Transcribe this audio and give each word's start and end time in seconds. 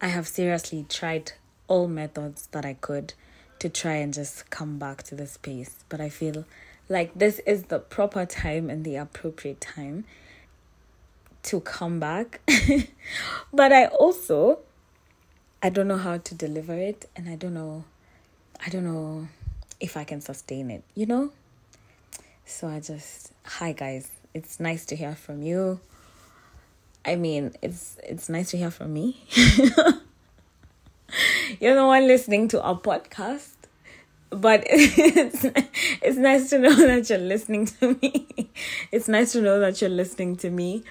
I 0.00 0.08
have 0.08 0.26
seriously 0.26 0.86
tried 0.88 1.32
all 1.68 1.86
methods 1.86 2.48
that 2.52 2.64
I 2.64 2.74
could 2.74 3.14
to 3.58 3.68
try 3.68 3.94
and 3.94 4.12
just 4.12 4.48
come 4.50 4.78
back 4.78 5.02
to 5.04 5.14
the 5.14 5.26
space. 5.26 5.84
But 5.88 6.00
I 6.00 6.08
feel 6.08 6.46
like 6.88 7.12
this 7.14 7.38
is 7.40 7.64
the 7.64 7.78
proper 7.78 8.24
time 8.24 8.70
and 8.70 8.84
the 8.84 8.96
appropriate 8.96 9.60
time 9.60 10.04
to 11.44 11.60
come 11.60 12.00
back. 12.00 12.40
but 13.52 13.72
I 13.72 13.86
also 13.86 14.60
I 15.62 15.68
don't 15.68 15.88
know 15.88 15.98
how 15.98 16.16
to 16.16 16.34
deliver 16.34 16.74
it 16.74 17.08
and 17.14 17.28
I 17.28 17.36
don't 17.36 17.54
know 17.54 17.84
I 18.64 18.70
don't 18.70 18.84
know 18.84 19.28
if 19.78 19.96
I 19.96 20.04
can 20.04 20.20
sustain 20.20 20.70
it, 20.70 20.82
you 20.94 21.06
know? 21.06 21.30
So 22.44 22.68
I 22.68 22.80
just 22.80 23.32
hi 23.44 23.72
guys. 23.72 24.10
It's 24.32 24.60
nice 24.60 24.86
to 24.86 24.96
hear 24.96 25.14
from 25.14 25.42
you. 25.42 25.80
I 27.04 27.16
mean, 27.16 27.54
it's 27.62 27.96
it's 28.02 28.28
nice 28.28 28.50
to 28.50 28.58
hear 28.58 28.70
from 28.70 28.92
me. 28.92 29.24
You're 31.60 31.74
the 31.74 31.84
one 31.86 32.06
listening 32.06 32.48
to 32.48 32.62
our 32.62 32.78
podcast, 32.78 33.54
but 34.30 34.64
it's 34.68 35.44
it's 36.02 36.16
nice 36.18 36.50
to 36.50 36.58
know 36.58 36.74
that 36.74 37.08
you're 37.10 37.18
listening 37.18 37.66
to 37.66 37.96
me. 38.00 38.50
It's 38.92 39.08
nice 39.08 39.32
to 39.32 39.40
know 39.40 39.58
that 39.60 39.80
you're 39.80 39.90
listening 39.90 40.36
to 40.36 40.50
me. 40.50 40.84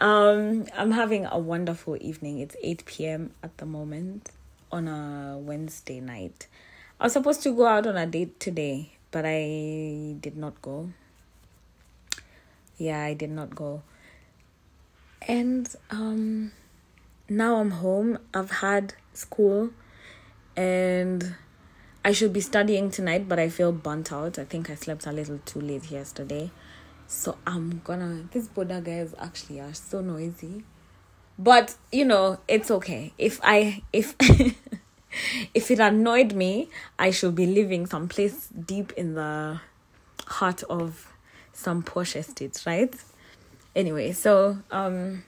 Um, 0.00 0.66
I'm 0.76 0.92
having 0.92 1.26
a 1.26 1.38
wonderful 1.38 1.96
evening. 2.00 2.38
It's 2.38 2.56
8 2.62 2.84
p.m. 2.84 3.30
at 3.42 3.56
the 3.58 3.66
moment 3.66 4.30
on 4.70 4.86
a 4.86 5.38
Wednesday 5.38 6.00
night. 6.00 6.46
I 7.00 7.04
was 7.04 7.12
supposed 7.14 7.42
to 7.44 7.54
go 7.54 7.66
out 7.66 7.86
on 7.86 7.96
a 7.96 8.06
date 8.06 8.38
today, 8.38 8.92
but 9.10 9.24
I 9.26 10.16
did 10.20 10.36
not 10.36 10.60
go. 10.62 10.90
Yeah, 12.76 13.02
I 13.02 13.14
did 13.14 13.30
not 13.30 13.54
go. 13.54 13.82
And 15.26 15.68
um 15.90 16.52
now 17.28 17.56
I'm 17.56 17.72
home. 17.72 18.18
I've 18.32 18.50
had 18.50 18.94
school 19.12 19.70
and 20.56 21.34
I 22.04 22.12
should 22.12 22.32
be 22.32 22.40
studying 22.40 22.90
tonight, 22.90 23.28
but 23.28 23.38
I 23.38 23.48
feel 23.48 23.72
burnt 23.72 24.12
out. 24.12 24.38
I 24.38 24.44
think 24.44 24.70
I 24.70 24.74
slept 24.74 25.06
a 25.06 25.12
little 25.12 25.40
too 25.44 25.60
late 25.60 25.90
yesterday. 25.90 26.50
So 27.06 27.36
I'm 27.46 27.80
gonna 27.84 28.24
this 28.32 28.48
boda 28.48 28.82
guys 28.82 29.14
actually 29.18 29.60
are 29.60 29.74
so 29.74 30.00
noisy. 30.00 30.64
But 31.38 31.76
you 31.92 32.04
know, 32.04 32.38
it's 32.48 32.70
okay. 32.70 33.12
If 33.18 33.40
I 33.42 33.82
if 33.92 34.14
if 35.54 35.70
it 35.70 35.80
annoyed 35.80 36.32
me, 36.34 36.68
I 36.98 37.10
should 37.10 37.34
be 37.34 37.46
living 37.46 37.86
someplace 37.86 38.48
deep 38.48 38.92
in 38.92 39.14
the 39.14 39.60
heart 40.26 40.62
of 40.64 41.12
some 41.52 41.82
posh 41.82 42.16
estates, 42.16 42.66
right? 42.66 42.94
Anyway, 43.76 44.12
so 44.12 44.58
um 44.70 45.22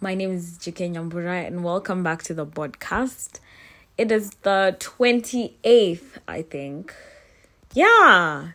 my 0.00 0.14
name 0.14 0.32
is 0.32 0.58
Jike 0.58 0.90
Nyambura 0.92 1.46
and 1.46 1.64
welcome 1.64 2.02
back 2.02 2.22
to 2.24 2.34
the 2.34 2.44
podcast. 2.44 3.38
It 3.96 4.10
is 4.10 4.30
the 4.42 4.76
28th, 4.80 6.18
I 6.26 6.42
think. 6.42 6.92
Yeah. 7.72 8.48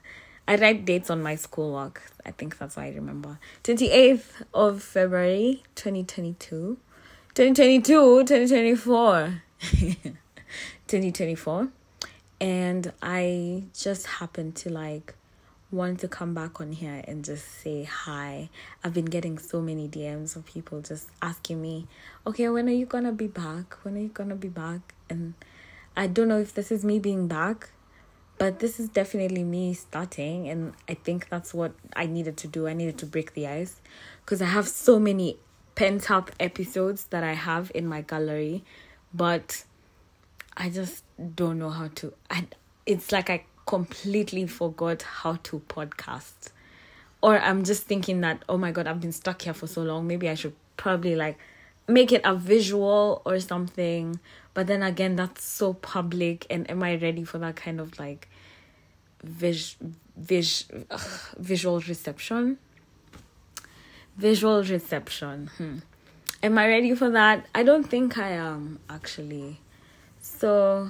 I 0.47 0.55
write 0.55 0.83
dates 0.85 1.09
on 1.09 1.23
my 1.23 1.35
schoolwork. 1.35 2.01
I 2.25 2.31
think 2.31 2.57
that's 2.57 2.75
why 2.75 2.87
I 2.87 2.89
remember. 2.89 3.39
28th 3.63 4.43
of 4.53 4.83
February 4.83 5.63
2022. 5.75 6.77
2022, 7.33 8.23
2024. 8.25 9.41
2024. 10.87 11.69
And 12.41 12.93
I 13.01 13.63
just 13.73 14.07
happened 14.07 14.55
to 14.57 14.69
like 14.69 15.15
want 15.71 15.99
to 15.99 16.07
come 16.07 16.33
back 16.33 16.59
on 16.59 16.71
here 16.71 17.03
and 17.07 17.23
just 17.23 17.45
say 17.61 17.83
hi. 17.83 18.49
I've 18.83 18.93
been 18.93 19.05
getting 19.05 19.37
so 19.37 19.61
many 19.61 19.87
DMs 19.87 20.35
of 20.35 20.45
people 20.45 20.81
just 20.81 21.09
asking 21.21 21.61
me, 21.61 21.87
okay, 22.25 22.49
when 22.49 22.67
are 22.67 22.73
you 22.73 22.85
gonna 22.85 23.11
be 23.11 23.27
back? 23.27 23.75
When 23.83 23.95
are 23.95 24.01
you 24.01 24.09
gonna 24.09 24.35
be 24.35 24.47
back? 24.47 24.95
And 25.09 25.35
I 25.95 26.07
don't 26.07 26.27
know 26.27 26.39
if 26.39 26.53
this 26.53 26.71
is 26.71 26.83
me 26.83 26.97
being 26.97 27.27
back, 27.27 27.69
but 28.39 28.59
this 28.59 28.79
is 28.79 28.89
definitely 28.89 29.43
me 29.43 29.73
starting. 29.73 30.49
And 30.49 30.73
I 30.87 30.95
think 30.95 31.29
that's 31.29 31.53
what 31.53 31.73
I 31.95 32.07
needed 32.07 32.37
to 32.37 32.47
do. 32.47 32.67
I 32.67 32.73
needed 32.73 32.97
to 32.99 33.05
break 33.05 33.33
the 33.33 33.47
ice 33.47 33.81
because 34.25 34.41
I 34.41 34.45
have 34.45 34.67
so 34.67 34.99
many 34.99 35.37
pent 35.75 36.09
up 36.09 36.31
episodes 36.39 37.05
that 37.05 37.23
I 37.23 37.33
have 37.33 37.71
in 37.75 37.85
my 37.85 38.01
gallery, 38.01 38.63
but 39.13 39.63
I 40.57 40.69
just 40.69 41.03
don't 41.35 41.59
know 41.59 41.69
how 41.69 41.89
to. 41.95 42.13
I, 42.29 42.47
it's 42.87 43.11
like 43.11 43.29
I 43.29 43.43
completely 43.69 44.47
forgot 44.47 45.03
how 45.03 45.33
to 45.43 45.59
podcast. 45.69 46.49
Or 47.21 47.37
I'm 47.37 47.63
just 47.63 47.83
thinking 47.83 48.21
that, 48.21 48.41
oh 48.49 48.57
my 48.57 48.71
God, 48.71 48.87
I've 48.87 48.99
been 48.99 49.11
stuck 49.11 49.43
here 49.43 49.53
for 49.53 49.67
so 49.67 49.83
long. 49.83 50.07
Maybe 50.07 50.27
I 50.27 50.33
should 50.33 50.55
probably 50.75 51.15
like 51.15 51.37
make 51.87 52.11
it 52.11 52.21
a 52.25 52.33
visual 52.33 53.21
or 53.25 53.39
something. 53.39 54.19
But 54.55 54.65
then 54.65 54.81
again, 54.81 55.15
that's 55.15 55.43
so 55.43 55.73
public. 55.73 56.47
And 56.49 56.67
am 56.67 56.81
I 56.81 56.95
ready 56.95 57.23
for 57.23 57.37
that 57.37 57.57
kind 57.57 57.79
of 57.79 57.99
like 57.99 58.27
vis- 59.23 59.75
vis- 60.17 60.65
ugh, 60.89 61.19
visual 61.37 61.79
reception? 61.81 62.57
Visual 64.17 64.63
reception. 64.63 65.51
Hmm. 65.57 65.77
Am 66.41 66.57
I 66.57 66.67
ready 66.67 66.95
for 66.95 67.11
that? 67.11 67.45
I 67.53 67.61
don't 67.61 67.87
think 67.87 68.17
I 68.17 68.31
am 68.31 68.79
actually. 68.89 69.59
So 70.21 70.89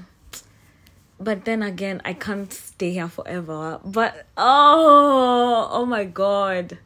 but 1.20 1.46
then 1.46 1.62
again 1.62 2.02
i 2.06 2.14
can't 2.14 2.52
stay 2.54 2.92
here 2.92 3.10
forever. 3.10 3.80
But 3.84 4.26
oh 4.38 5.68
oh 5.70 5.86
my 5.86 6.06
god. 6.06 6.78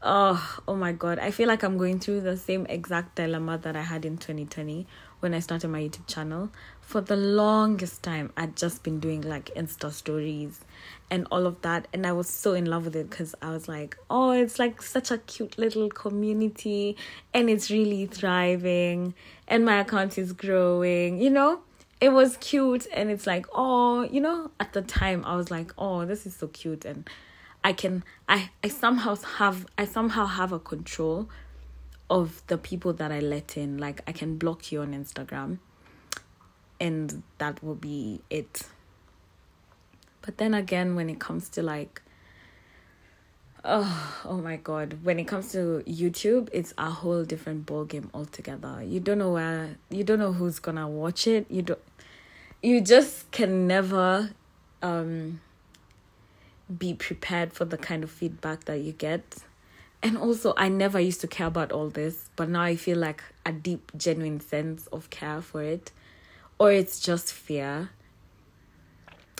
Oh 0.00 0.58
oh 0.68 0.76
my 0.76 0.92
god. 0.92 1.18
I 1.18 1.30
feel 1.32 1.48
like 1.48 1.62
i'm 1.64 1.76
going 1.76 1.98
through 1.98 2.20
the 2.20 2.36
same 2.36 2.66
exact 2.66 3.16
dilemma 3.16 3.58
that 3.58 3.74
i 3.76 3.82
had 3.82 4.04
in 4.04 4.16
2020 4.16 4.86
when 5.20 5.34
i 5.34 5.40
started 5.40 5.68
my 5.68 5.80
youtube 5.80 6.06
channel. 6.06 6.50
For 6.80 7.00
the 7.02 7.16
longest 7.16 8.02
time 8.02 8.32
i'd 8.36 8.56
just 8.56 8.82
been 8.82 9.00
doing 9.00 9.20
like 9.22 9.50
insta 9.54 9.92
stories 9.92 10.60
and 11.10 11.26
all 11.30 11.44
of 11.44 11.60
that 11.62 11.86
and 11.92 12.06
i 12.06 12.12
was 12.12 12.30
so 12.30 12.54
in 12.54 12.64
love 12.64 12.86
with 12.86 12.96
it 12.96 13.10
because 13.10 13.34
i 13.42 13.50
was 13.50 13.68
like 13.68 13.98
oh 14.08 14.30
it's 14.30 14.58
like 14.58 14.80
such 14.80 15.10
a 15.10 15.18
cute 15.18 15.58
little 15.58 15.90
community 15.90 16.96
and 17.34 17.50
it's 17.50 17.70
really 17.70 18.06
thriving 18.06 19.12
and 19.46 19.66
my 19.66 19.80
account 19.80 20.16
is 20.16 20.32
growing 20.32 21.20
you 21.20 21.28
know 21.28 21.60
it 22.00 22.10
was 22.10 22.36
cute 22.38 22.86
and 22.92 23.10
it's 23.10 23.26
like 23.26 23.46
oh 23.52 24.02
you 24.02 24.20
know 24.20 24.50
at 24.60 24.72
the 24.72 24.82
time 24.82 25.24
i 25.24 25.34
was 25.34 25.50
like 25.50 25.72
oh 25.78 26.04
this 26.04 26.26
is 26.26 26.34
so 26.34 26.46
cute 26.48 26.84
and 26.84 27.08
i 27.64 27.72
can 27.72 28.04
i 28.28 28.50
i 28.62 28.68
somehow 28.68 29.16
have 29.16 29.66
i 29.76 29.84
somehow 29.84 30.26
have 30.26 30.52
a 30.52 30.58
control 30.58 31.28
of 32.10 32.42
the 32.46 32.56
people 32.56 32.92
that 32.94 33.12
i 33.12 33.20
let 33.20 33.56
in. 33.56 33.78
Like 33.78 34.00
i 34.06 34.12
can 34.12 34.36
block 34.38 34.72
you 34.72 34.80
on 34.80 34.94
instagram 34.94 35.58
and 36.80 37.22
that 37.38 37.62
will 37.62 37.74
be 37.74 38.20
it. 38.30 38.62
But 40.22 40.38
then 40.38 40.54
again 40.54 40.94
when 40.94 41.10
it 41.10 41.18
comes 41.18 41.48
to 41.50 41.62
like 41.62 42.02
oh 43.68 44.22
oh 44.24 44.38
my 44.38 44.56
god. 44.56 44.98
When 45.02 45.18
it 45.18 45.24
comes 45.24 45.52
to 45.52 45.82
youtube 45.86 46.48
it's 46.52 46.72
a 46.78 46.90
whole 46.90 47.24
different 47.24 47.66
ball 47.66 47.84
game 47.84 48.10
altogether. 48.14 48.82
You 48.82 48.98
don't 48.98 49.18
know 49.18 49.32
where 49.32 49.76
you 49.90 50.02
don't 50.02 50.18
know 50.18 50.32
who's 50.32 50.58
gonna 50.58 50.88
watch 50.88 51.26
it. 51.26 51.46
You 51.50 51.62
don't 51.62 51.80
you 52.62 52.80
just 52.80 53.30
can 53.30 53.66
never 53.66 54.30
um 54.82 55.40
be 56.76 56.94
prepared 56.94 57.52
for 57.52 57.64
the 57.64 57.78
kind 57.78 58.02
of 58.02 58.10
feedback 58.10 58.64
that 58.64 58.80
you 58.80 58.92
get. 58.92 59.36
And 60.02 60.16
also 60.16 60.54
i 60.56 60.68
never 60.68 60.98
used 60.98 61.20
to 61.22 61.26
care 61.26 61.48
about 61.48 61.72
all 61.72 61.88
this 61.88 62.30
but 62.36 62.48
now 62.48 62.62
i 62.62 62.76
feel 62.76 62.98
like 62.98 63.22
a 63.44 63.52
deep 63.52 63.90
genuine 63.96 64.40
sense 64.40 64.86
of 64.88 65.10
care 65.10 65.42
for 65.42 65.62
it. 65.62 65.92
Or 66.58 66.72
it's 66.72 66.98
just 66.98 67.32
fear 67.32 67.90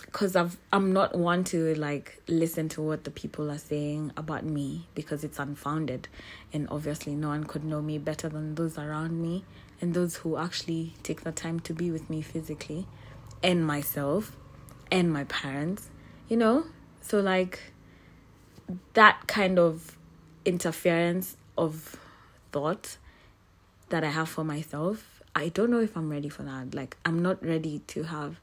because 0.05 0.35
I've 0.35 0.57
I'm 0.71 0.93
not 0.93 1.17
one 1.17 1.43
to 1.45 1.75
like 1.75 2.21
listen 2.27 2.69
to 2.69 2.81
what 2.81 3.03
the 3.03 3.11
people 3.11 3.51
are 3.51 3.57
saying 3.57 4.11
about 4.17 4.43
me 4.43 4.87
because 4.95 5.23
it's 5.23 5.39
unfounded. 5.39 6.07
And 6.53 6.67
obviously 6.69 7.15
no 7.15 7.29
one 7.29 7.43
could 7.43 7.63
know 7.63 7.81
me 7.81 7.97
better 7.97 8.29
than 8.29 8.55
those 8.55 8.77
around 8.77 9.21
me 9.21 9.43
and 9.81 9.93
those 9.93 10.17
who 10.17 10.37
actually 10.37 10.93
take 11.03 11.21
the 11.21 11.31
time 11.31 11.59
to 11.61 11.73
be 11.73 11.91
with 11.91 12.09
me 12.09 12.21
physically 12.21 12.85
and 13.41 13.65
myself 13.65 14.35
and 14.91 15.11
my 15.11 15.23
parents 15.25 15.89
you 16.27 16.37
know? 16.37 16.65
So 17.01 17.19
like 17.19 17.59
that 18.93 19.27
kind 19.27 19.57
of 19.57 19.97
interference 20.45 21.35
of 21.57 21.95
thought 22.51 22.97
that 23.89 24.03
I 24.03 24.09
have 24.09 24.29
for 24.29 24.43
myself 24.43 25.19
I 25.35 25.49
don't 25.49 25.69
know 25.69 25.79
if 25.79 25.95
I'm 25.95 26.09
ready 26.09 26.29
for 26.29 26.43
that. 26.43 26.73
Like 26.73 26.97
I'm 27.05 27.21
not 27.21 27.43
ready 27.45 27.79
to 27.87 28.03
have 28.03 28.39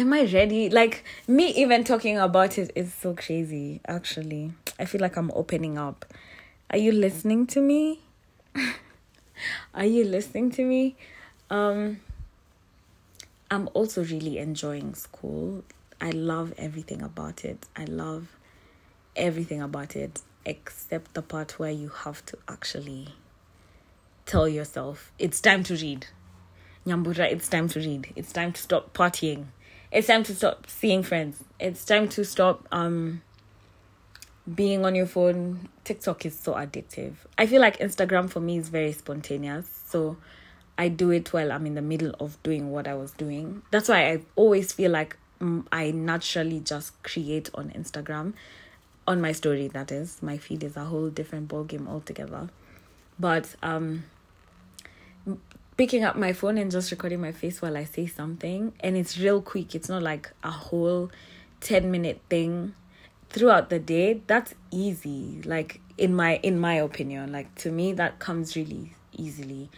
am 0.00 0.14
I 0.14 0.22
ready? 0.22 0.70
Like 0.70 1.04
me 1.28 1.48
even 1.54 1.84
talking 1.84 2.16
about 2.18 2.56
it 2.56 2.72
is 2.74 2.92
so 2.92 3.14
crazy 3.14 3.80
actually. 3.86 4.52
I 4.78 4.86
feel 4.86 5.00
like 5.00 5.16
I'm 5.16 5.30
opening 5.32 5.76
up. 5.76 6.06
Are 6.70 6.78
you 6.78 6.92
listening 6.92 7.46
to 7.48 7.60
me? 7.60 8.00
Are 9.74 9.84
you 9.84 10.04
listening 10.04 10.50
to 10.52 10.64
me? 10.64 10.96
Um 11.50 12.00
I'm 13.50 13.68
also 13.74 14.02
really 14.02 14.38
enjoying 14.38 14.94
school. 14.94 15.64
I 16.00 16.10
love 16.10 16.54
everything 16.56 17.02
about 17.02 17.44
it. 17.44 17.66
I 17.76 17.84
love 17.84 18.28
everything 19.16 19.60
about 19.60 19.96
it 19.96 20.22
except 20.46 21.12
the 21.12 21.20
part 21.20 21.58
where 21.58 21.70
you 21.70 21.88
have 21.90 22.24
to 22.26 22.38
actually 22.48 23.08
tell 24.24 24.48
yourself 24.48 25.12
it's 25.18 25.42
time 25.42 25.62
to 25.64 25.74
read. 25.74 26.06
Nyambura, 26.86 27.30
it's 27.30 27.48
time 27.48 27.68
to 27.68 27.80
read. 27.80 28.10
It's 28.16 28.32
time 28.32 28.52
to 28.52 28.62
stop 28.62 28.94
partying. 28.94 29.48
It's 29.92 30.06
time 30.06 30.22
to 30.24 30.34
stop 30.34 30.68
seeing 30.68 31.02
friends. 31.02 31.42
It's 31.58 31.84
time 31.84 32.08
to 32.10 32.24
stop 32.24 32.66
um 32.70 33.22
being 34.52 34.84
on 34.84 34.94
your 34.94 35.06
phone. 35.06 35.68
TikTok 35.84 36.26
is 36.26 36.38
so 36.38 36.54
addictive. 36.54 37.14
I 37.36 37.46
feel 37.46 37.60
like 37.60 37.78
Instagram 37.78 38.30
for 38.30 38.40
me 38.40 38.58
is 38.58 38.68
very 38.68 38.92
spontaneous. 38.92 39.66
So 39.86 40.16
I 40.78 40.88
do 40.88 41.10
it 41.10 41.32
while 41.32 41.52
I'm 41.52 41.66
in 41.66 41.74
the 41.74 41.82
middle 41.82 42.14
of 42.20 42.42
doing 42.42 42.70
what 42.70 42.86
I 42.86 42.94
was 42.94 43.12
doing. 43.12 43.62
That's 43.70 43.88
why 43.88 44.10
I 44.10 44.20
always 44.36 44.72
feel 44.72 44.90
like 44.90 45.16
mm, 45.40 45.66
I 45.72 45.90
naturally 45.90 46.60
just 46.60 47.02
create 47.02 47.50
on 47.54 47.70
Instagram, 47.70 48.34
on 49.06 49.20
my 49.20 49.32
story. 49.32 49.68
That 49.68 49.92
is, 49.92 50.22
my 50.22 50.38
feed 50.38 50.64
is 50.64 50.76
a 50.76 50.84
whole 50.84 51.10
different 51.10 51.48
ballgame 51.48 51.88
altogether. 51.88 52.48
But 53.18 53.54
um, 53.62 54.04
picking 55.80 56.04
up 56.04 56.14
my 56.14 56.34
phone 56.34 56.58
and 56.58 56.70
just 56.70 56.90
recording 56.90 57.22
my 57.22 57.32
face 57.32 57.62
while 57.62 57.74
I 57.74 57.84
say 57.84 58.06
something, 58.06 58.74
and 58.80 58.98
it's 58.98 59.16
real 59.18 59.40
quick. 59.40 59.74
It's 59.74 59.88
not 59.88 60.02
like 60.02 60.30
a 60.44 60.50
whole 60.50 61.10
ten 61.62 61.90
minute 61.90 62.20
thing 62.28 62.74
throughout 63.30 63.70
the 63.70 63.78
day. 63.78 64.20
That's 64.26 64.54
easy. 64.70 65.40
Like 65.42 65.80
in 65.96 66.14
my 66.14 66.36
in 66.42 66.60
my 66.60 66.74
opinion, 66.74 67.32
like 67.32 67.54
to 67.62 67.70
me, 67.70 67.94
that 67.94 68.18
comes 68.18 68.56
really 68.56 68.92
easily 69.16 69.70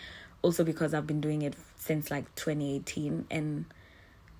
also 0.42 0.64
because 0.64 0.92
I've 0.92 1.06
been 1.06 1.20
doing 1.20 1.42
it 1.42 1.54
since 1.76 2.10
like 2.10 2.34
2018 2.34 3.26
and 3.30 3.66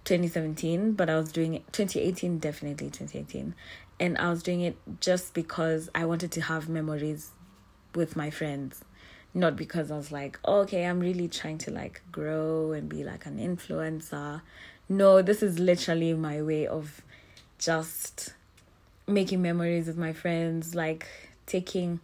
2017, 0.05 0.95
but 0.95 1.09
I 1.09 1.17
was 1.17 1.31
doing 1.31 1.55
it 1.55 1.73
2018, 1.73 2.41
definitely 2.41 2.91
2018. 2.91 3.55
And 4.01 4.19
I 4.19 4.31
was 4.31 4.43
doing 4.43 4.63
it 4.63 4.77
just 5.01 5.33
because 5.33 5.89
I 5.95 6.07
wanted 6.07 6.33
to 6.33 6.41
have 6.41 6.69
memories 6.69 7.31
with 7.95 8.17
my 8.17 8.31
friends, 8.31 8.85
not 9.35 9.57
because 9.57 9.91
I 9.91 9.97
was 9.97 10.13
like, 10.13 10.39
oh, 10.45 10.61
okay, 10.61 10.85
I'm 10.85 11.01
really 11.01 11.29
trying 11.29 11.59
to 11.59 11.71
like 11.71 12.03
grow 12.13 12.73
and 12.73 12.89
be 12.89 13.05
like 13.05 13.27
an 13.27 13.39
influencer. 13.39 14.43
No, 14.89 15.23
this 15.23 15.43
is 15.43 15.59
literally 15.59 16.13
my 16.15 16.43
way 16.43 16.67
of 16.67 17.03
just 17.59 18.35
making 19.07 19.41
memories 19.41 19.87
with 19.87 19.97
my 19.97 20.13
friends, 20.13 20.75
like 20.75 21.07
taking, 21.47 22.01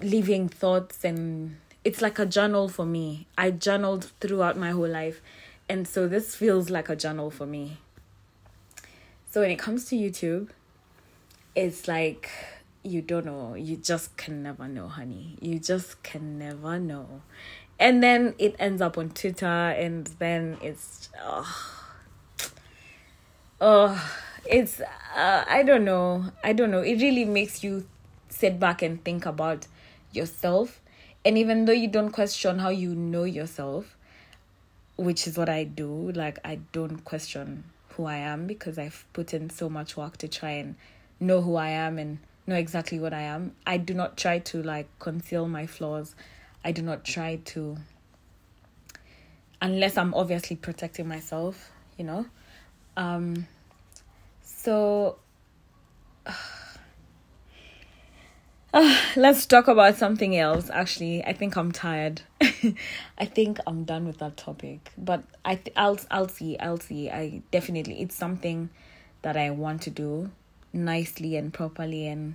leaving 0.00 0.48
thoughts 0.48 1.04
and 1.04 1.56
it's 1.84 2.02
like 2.02 2.18
a 2.18 2.26
journal 2.26 2.68
for 2.68 2.84
me. 2.84 3.26
I 3.36 3.50
journaled 3.50 4.12
throughout 4.20 4.56
my 4.56 4.70
whole 4.70 4.88
life. 4.88 5.20
And 5.68 5.86
so 5.86 6.08
this 6.08 6.34
feels 6.34 6.70
like 6.70 6.88
a 6.88 6.96
journal 6.96 7.30
for 7.30 7.46
me. 7.46 7.78
So 9.30 9.42
when 9.42 9.50
it 9.50 9.58
comes 9.58 9.86
to 9.86 9.96
YouTube, 9.96 10.48
it's 11.54 11.88
like 11.88 12.30
you 12.88 13.02
don't 13.02 13.26
know. 13.26 13.54
You 13.54 13.76
just 13.76 14.16
can 14.16 14.42
never 14.42 14.68
know, 14.68 14.88
honey. 14.88 15.36
You 15.40 15.58
just 15.58 16.02
can 16.02 16.38
never 16.38 16.78
know. 16.78 17.22
And 17.78 18.02
then 18.02 18.34
it 18.38 18.56
ends 18.58 18.82
up 18.82 18.98
on 18.98 19.10
Twitter, 19.10 19.46
and 19.46 20.06
then 20.18 20.58
it's 20.60 21.08
oh, 21.22 21.82
oh 23.60 24.12
it's 24.44 24.80
uh, 24.80 25.44
I 25.48 25.62
don't 25.62 25.84
know. 25.84 26.32
I 26.42 26.52
don't 26.52 26.70
know. 26.70 26.80
It 26.80 27.00
really 27.00 27.24
makes 27.24 27.62
you 27.62 27.86
sit 28.28 28.58
back 28.58 28.82
and 28.82 29.02
think 29.04 29.26
about 29.26 29.66
yourself 30.12 30.80
and 31.24 31.36
even 31.36 31.64
though 31.64 31.72
you 31.72 31.88
don't 31.88 32.10
question 32.10 32.58
how 32.58 32.68
you 32.68 32.94
know 32.94 33.24
yourself 33.24 33.96
which 34.96 35.26
is 35.26 35.36
what 35.36 35.48
i 35.48 35.64
do 35.64 36.10
like 36.12 36.38
i 36.44 36.58
don't 36.72 37.04
question 37.04 37.64
who 37.90 38.04
i 38.04 38.16
am 38.16 38.46
because 38.46 38.78
i've 38.78 39.04
put 39.12 39.34
in 39.34 39.50
so 39.50 39.68
much 39.68 39.96
work 39.96 40.16
to 40.16 40.28
try 40.28 40.50
and 40.50 40.74
know 41.20 41.40
who 41.42 41.56
i 41.56 41.68
am 41.68 41.98
and 41.98 42.18
know 42.48 42.56
exactly 42.56 42.98
what 42.98 43.12
i 43.12 43.20
am 43.20 43.52
i 43.66 43.76
do 43.76 43.94
not 43.94 44.16
try 44.16 44.38
to 44.38 44.62
like 44.62 44.88
conceal 44.98 45.48
my 45.48 45.66
flaws 45.66 46.14
i 46.64 46.72
do 46.72 46.82
not 46.82 47.04
try 47.04 47.36
to 47.44 47.76
unless 49.60 49.96
i'm 49.96 50.14
obviously 50.14 50.56
protecting 50.56 51.06
myself 51.06 51.70
you 51.96 52.04
know 52.04 52.26
um 52.96 53.46
so 54.42 55.18
uh, 56.26 56.32
let's 59.16 59.46
talk 59.46 59.68
about 59.68 59.96
something 59.96 60.36
else. 60.36 60.68
Actually, 60.70 61.24
I 61.24 61.32
think 61.32 61.56
I'm 61.56 61.72
tired. 61.72 62.22
I 63.18 63.24
think 63.24 63.58
I'm 63.66 63.84
done 63.84 64.06
with 64.06 64.18
that 64.18 64.36
topic. 64.36 64.90
But 64.98 65.22
I 65.44 65.56
th- 65.56 65.74
I'll 65.76 65.98
I'll 66.10 66.28
see. 66.28 66.58
I'll 66.58 66.80
see. 66.80 67.08
I 67.08 67.42
definitely 67.50 68.02
it's 68.02 68.14
something 68.14 68.68
that 69.22 69.36
I 69.36 69.50
want 69.50 69.82
to 69.82 69.90
do 69.90 70.30
nicely 70.84 71.36
and 71.36 71.52
properly 71.52 72.06
and 72.06 72.34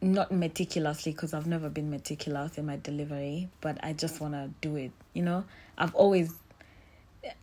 not 0.00 0.30
meticulously 0.30 1.12
because 1.12 1.34
I've 1.34 1.46
never 1.46 1.68
been 1.68 1.90
meticulous 1.90 2.58
in 2.58 2.66
my 2.66 2.76
delivery, 2.76 3.48
but 3.60 3.78
I 3.82 3.92
just 3.92 4.20
want 4.20 4.34
to 4.34 4.50
do 4.60 4.76
it, 4.76 4.92
you 5.12 5.22
know? 5.22 5.44
I've 5.78 5.94
always 5.94 6.34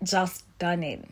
just 0.04 0.44
done 0.60 0.83
it. 0.83 1.04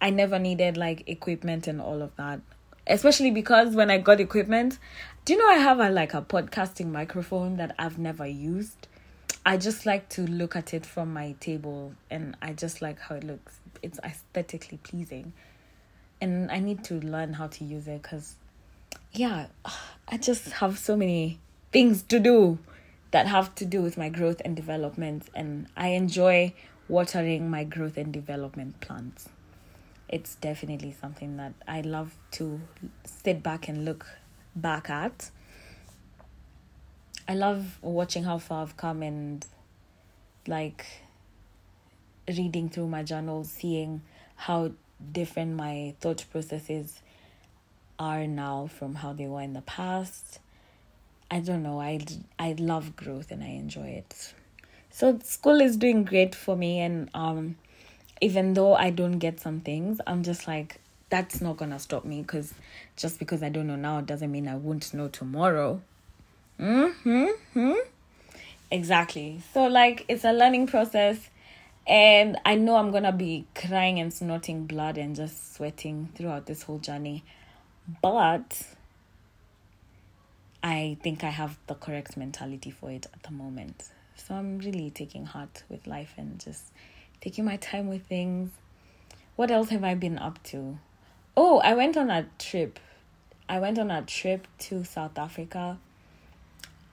I 0.00 0.10
never 0.10 0.38
needed 0.38 0.76
like 0.76 1.08
equipment 1.08 1.66
and 1.66 1.80
all 1.80 2.02
of 2.02 2.14
that 2.16 2.40
especially 2.86 3.30
because 3.30 3.74
when 3.74 3.90
I 3.90 3.98
got 3.98 4.20
equipment, 4.20 4.78
do 5.24 5.32
you 5.32 5.38
know 5.38 5.48
I 5.48 5.58
have 5.58 5.80
a 5.80 5.90
like 5.90 6.14
a 6.14 6.22
podcasting 6.22 6.90
microphone 6.92 7.56
that 7.56 7.74
I've 7.78 7.98
never 7.98 8.26
used? 8.26 8.86
I 9.44 9.56
just 9.56 9.86
like 9.86 10.08
to 10.10 10.22
look 10.22 10.56
at 10.56 10.74
it 10.74 10.84
from 10.84 11.12
my 11.12 11.34
table 11.40 11.94
and 12.10 12.36
I 12.42 12.52
just 12.52 12.82
like 12.82 12.98
how 12.98 13.16
it 13.16 13.24
looks. 13.24 13.58
It's 13.82 13.98
aesthetically 14.00 14.78
pleasing. 14.78 15.32
And 16.20 16.50
I 16.50 16.58
need 16.58 16.84
to 16.84 16.94
learn 16.94 17.34
how 17.34 17.46
to 17.48 17.64
use 17.64 17.88
it 17.88 18.02
cuz 18.02 18.36
yeah, 19.12 19.46
I 20.08 20.16
just 20.18 20.50
have 20.52 20.78
so 20.78 20.96
many 20.96 21.38
things 21.72 22.02
to 22.04 22.20
do 22.20 22.58
that 23.10 23.26
have 23.26 23.54
to 23.56 23.64
do 23.64 23.82
with 23.82 23.96
my 23.96 24.08
growth 24.08 24.40
and 24.44 24.54
development 24.54 25.28
and 25.34 25.66
I 25.76 25.88
enjoy 25.88 26.54
watering 26.88 27.50
my 27.50 27.64
growth 27.64 27.96
and 27.96 28.12
development 28.12 28.80
plants 28.80 29.28
it's 30.08 30.36
definitely 30.36 30.94
something 31.00 31.36
that 31.36 31.54
I 31.66 31.80
love 31.80 32.14
to 32.32 32.60
sit 33.04 33.42
back 33.42 33.68
and 33.68 33.84
look 33.84 34.06
back 34.54 34.88
at. 34.88 35.30
I 37.28 37.34
love 37.34 37.78
watching 37.82 38.22
how 38.22 38.38
far 38.38 38.62
I've 38.62 38.76
come 38.76 39.02
and 39.02 39.44
like 40.46 40.86
reading 42.28 42.68
through 42.68 42.86
my 42.88 43.02
journals, 43.02 43.50
seeing 43.50 44.02
how 44.36 44.72
different 45.12 45.56
my 45.56 45.94
thought 46.00 46.24
processes 46.30 47.00
are 47.98 48.26
now 48.26 48.66
from 48.66 48.96
how 48.96 49.12
they 49.12 49.26
were 49.26 49.40
in 49.42 49.52
the 49.52 49.62
past. 49.62 50.38
I 51.30 51.40
don't 51.40 51.62
know. 51.62 51.80
I 51.80 52.00
I 52.38 52.54
love 52.58 52.96
growth 52.96 53.30
and 53.30 53.42
I 53.42 53.48
enjoy 53.48 53.88
it. 53.88 54.34
So 54.90 55.18
school 55.24 55.60
is 55.60 55.76
doing 55.76 56.04
great 56.04 56.34
for 56.34 56.56
me 56.56 56.80
and 56.80 57.10
um 57.14 57.56
even 58.20 58.54
though 58.54 58.74
I 58.74 58.90
don't 58.90 59.18
get 59.18 59.40
some 59.40 59.60
things, 59.60 60.00
I'm 60.06 60.22
just 60.22 60.48
like, 60.48 60.80
that's 61.10 61.40
not 61.40 61.56
gonna 61.58 61.78
stop 61.78 62.04
me 62.04 62.22
because 62.22 62.54
just 62.96 63.18
because 63.18 63.42
I 63.42 63.48
don't 63.48 63.66
know 63.66 63.76
now 63.76 64.00
doesn't 64.00 64.30
mean 64.30 64.48
I 64.48 64.56
won't 64.56 64.92
know 64.94 65.08
tomorrow. 65.08 65.80
Hmm. 66.58 67.72
Exactly. 68.70 69.40
So 69.52 69.64
like 69.66 70.04
it's 70.08 70.24
a 70.24 70.32
learning 70.32 70.66
process, 70.66 71.28
and 71.86 72.38
I 72.44 72.56
know 72.56 72.76
I'm 72.76 72.90
gonna 72.90 73.12
be 73.12 73.46
crying 73.54 74.00
and 74.00 74.12
snorting 74.12 74.66
blood 74.66 74.98
and 74.98 75.14
just 75.14 75.54
sweating 75.54 76.10
throughout 76.14 76.46
this 76.46 76.62
whole 76.62 76.78
journey, 76.78 77.24
but 78.02 78.62
I 80.62 80.96
think 81.02 81.22
I 81.22 81.30
have 81.30 81.58
the 81.68 81.74
correct 81.74 82.16
mentality 82.16 82.70
for 82.70 82.90
it 82.90 83.06
at 83.14 83.22
the 83.22 83.30
moment. 83.30 83.90
So 84.16 84.34
I'm 84.34 84.58
really 84.58 84.90
taking 84.90 85.24
heart 85.26 85.62
with 85.68 85.86
life 85.86 86.14
and 86.16 86.40
just 86.40 86.72
taking 87.20 87.44
my 87.44 87.56
time 87.56 87.88
with 87.88 88.06
things. 88.06 88.50
What 89.36 89.50
else 89.50 89.68
have 89.68 89.84
I 89.84 89.94
been 89.94 90.18
up 90.18 90.42
to? 90.44 90.78
Oh, 91.36 91.58
I 91.58 91.74
went 91.74 91.96
on 91.96 92.10
a 92.10 92.26
trip. 92.38 92.80
I 93.48 93.60
went 93.60 93.78
on 93.78 93.90
a 93.90 94.02
trip 94.02 94.48
to 94.60 94.84
South 94.84 95.18
Africa. 95.18 95.78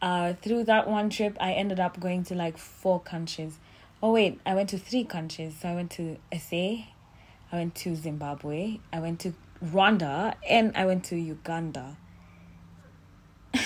Uh, 0.02 0.34
through 0.34 0.66
that 0.66 0.88
one 0.88 1.10
trip, 1.10 1.38
I 1.40 1.54
ended 1.54 1.80
up 1.80 2.00
going 2.00 2.26
to 2.26 2.36
like 2.36 2.58
four 2.58 3.00
countries. 3.00 3.58
Oh, 4.04 4.12
wait, 4.12 4.42
I 4.46 4.54
went 4.54 4.68
to 4.72 4.78
three 4.78 5.06
countries. 5.06 5.56
So 5.62 5.70
I 5.70 5.76
went 5.76 5.92
to 5.92 6.18
SA, 6.38 6.58
I 6.58 6.86
went 7.54 7.74
to 7.76 7.96
Zimbabwe, 7.96 8.80
I 8.92 9.00
went 9.00 9.22
to 9.22 9.34
Rwanda, 9.64 10.36
and 10.48 10.76
I 10.76 10.86
went 10.86 11.06
to 11.06 11.16
Uganda. 11.16 11.96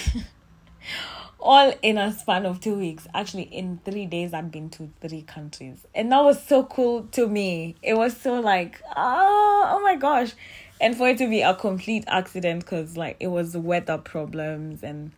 all 1.39 1.73
in 1.81 1.97
a 1.97 2.13
span 2.13 2.45
of 2.45 2.59
two 2.59 2.75
weeks. 2.75 3.07
Actually, 3.15 3.43
in 3.45 3.79
three 3.83 4.05
days, 4.05 4.31
I'd 4.31 4.51
been 4.51 4.69
to 4.71 4.91
three 5.01 5.23
countries. 5.23 5.87
And 5.95 6.11
that 6.11 6.23
was 6.23 6.43
so 6.43 6.63
cool 6.65 7.07
to 7.13 7.27
me. 7.27 7.75
It 7.81 7.95
was 7.95 8.15
so 8.15 8.39
like, 8.39 8.79
oh, 8.95 9.65
oh 9.71 9.81
my 9.81 9.95
gosh. 9.95 10.33
And 10.79 10.95
for 10.95 11.09
it 11.09 11.17
to 11.17 11.27
be 11.27 11.41
a 11.41 11.55
complete 11.55 12.03
accident, 12.05 12.59
because 12.63 12.95
like 12.95 13.17
it 13.19 13.27
was 13.27 13.57
weather 13.57 13.97
problems 13.97 14.83
and 14.83 15.13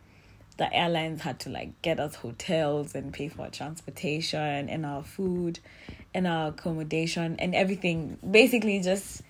the 0.60 0.70
airlines 0.74 1.22
had 1.22 1.40
to 1.40 1.48
like 1.48 1.80
get 1.80 1.98
us 1.98 2.16
hotels 2.16 2.94
and 2.94 3.14
pay 3.14 3.28
for 3.28 3.44
our 3.44 3.50
transportation 3.50 4.68
and 4.68 4.84
our 4.84 5.02
food 5.02 5.58
and 6.12 6.26
our 6.26 6.48
accommodation 6.48 7.36
and 7.38 7.54
everything. 7.54 8.18
Basically, 8.30 8.78
just 8.80 9.22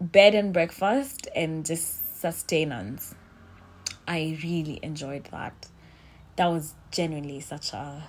bed 0.00 0.34
and 0.34 0.54
breakfast 0.54 1.28
and 1.36 1.66
just 1.66 2.18
sustenance. 2.18 3.14
I 4.06 4.38
really 4.42 4.80
enjoyed 4.82 5.24
that 5.32 5.68
that 6.36 6.46
was 6.46 6.74
genuinely 6.90 7.40
such 7.40 7.74
a 7.74 8.04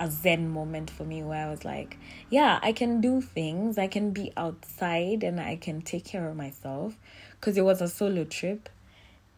a 0.00 0.10
zen 0.10 0.48
moment 0.48 0.90
for 0.90 1.04
me 1.04 1.22
where 1.22 1.46
I 1.46 1.50
was 1.50 1.64
like, 1.64 1.96
yeah, 2.28 2.58
I 2.62 2.72
can 2.72 3.00
do 3.00 3.20
things. 3.20 3.78
I 3.78 3.86
can 3.86 4.10
be 4.10 4.32
outside 4.36 5.22
and 5.22 5.40
I 5.40 5.54
can 5.54 5.82
take 5.82 6.04
care 6.04 6.28
of 6.28 6.36
myself 6.36 6.98
because 7.38 7.56
it 7.56 7.62
was 7.62 7.80
a 7.80 7.88
solo 7.88 8.24
trip. 8.24 8.68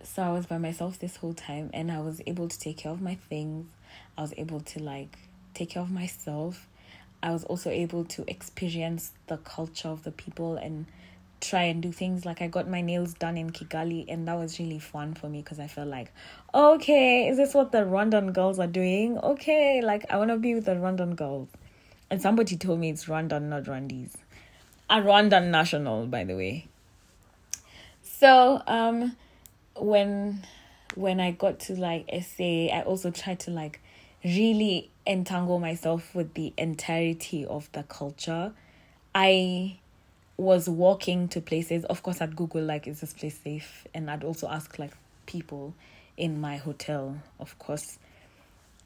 So 0.02 0.22
I 0.22 0.30
was 0.30 0.46
by 0.46 0.58
myself 0.58 0.98
this 0.98 1.16
whole 1.16 1.34
time 1.34 1.70
and 1.74 1.90
I 1.90 2.00
was 2.00 2.20
able 2.26 2.48
to 2.48 2.58
take 2.58 2.78
care 2.78 2.92
of 2.92 3.02
my 3.02 3.16
things. 3.28 3.66
I 4.16 4.22
was 4.22 4.32
able 4.36 4.60
to 4.60 4.82
like 4.82 5.18
take 5.54 5.70
care 5.70 5.82
of 5.82 5.90
myself. 5.90 6.68
I 7.22 7.32
was 7.32 7.44
also 7.44 7.70
able 7.70 8.04
to 8.04 8.24
experience 8.30 9.12
the 9.26 9.38
culture 9.38 9.88
of 9.88 10.04
the 10.04 10.12
people 10.12 10.56
and 10.56 10.86
try 11.40 11.64
and 11.64 11.82
do 11.82 11.90
things. 11.90 12.24
Like 12.24 12.40
I 12.40 12.46
got 12.46 12.68
my 12.68 12.80
nails 12.80 13.14
done 13.14 13.36
in 13.36 13.50
Kigali 13.50 14.04
and 14.08 14.28
that 14.28 14.34
was 14.34 14.58
really 14.60 14.78
fun 14.78 15.14
for 15.14 15.28
me 15.28 15.42
because 15.42 15.58
I 15.58 15.66
felt 15.66 15.88
like 15.88 16.12
okay 16.54 17.28
is 17.28 17.36
this 17.36 17.54
what 17.54 17.72
the 17.72 17.78
Rwandan 17.78 18.32
girls 18.32 18.58
are 18.58 18.68
doing? 18.68 19.18
Okay 19.18 19.80
like 19.82 20.04
I 20.10 20.18
want 20.18 20.30
to 20.30 20.36
be 20.36 20.54
with 20.54 20.66
the 20.66 20.72
Rwandan 20.72 21.16
girls. 21.16 21.48
And 22.10 22.22
somebody 22.22 22.56
told 22.56 22.78
me 22.78 22.90
it's 22.90 23.06
Rwandan 23.06 23.42
not 23.42 23.64
Rwandese. 23.64 24.16
A 24.88 24.96
Rwandan 24.96 25.50
national 25.50 26.06
by 26.06 26.22
the 26.22 26.36
way. 26.36 26.68
So 28.02 28.62
um 28.66 29.16
when 29.80 30.44
when 30.94 31.20
I 31.20 31.30
got 31.32 31.60
to 31.60 31.74
like 31.74 32.08
SA 32.22 32.44
I 32.44 32.82
also 32.84 33.10
tried 33.10 33.40
to 33.40 33.50
like 33.50 33.80
really 34.24 34.90
entangle 35.06 35.58
myself 35.58 36.14
with 36.14 36.34
the 36.34 36.52
entirety 36.56 37.46
of 37.46 37.70
the 37.72 37.82
culture 37.84 38.52
I 39.14 39.78
was 40.36 40.68
walking 40.68 41.28
to 41.28 41.40
places, 41.40 41.84
of 41.86 42.02
course, 42.02 42.20
I'd 42.20 42.36
Google, 42.36 42.62
like, 42.62 42.86
is 42.86 43.00
this 43.00 43.12
place 43.12 43.38
safe? 43.42 43.86
And 43.92 44.08
I'd 44.08 44.22
also 44.22 44.48
ask, 44.48 44.78
like, 44.78 44.92
people 45.26 45.74
in 46.16 46.40
my 46.40 46.56
hotel, 46.56 47.20
of 47.40 47.58
course, 47.58 47.98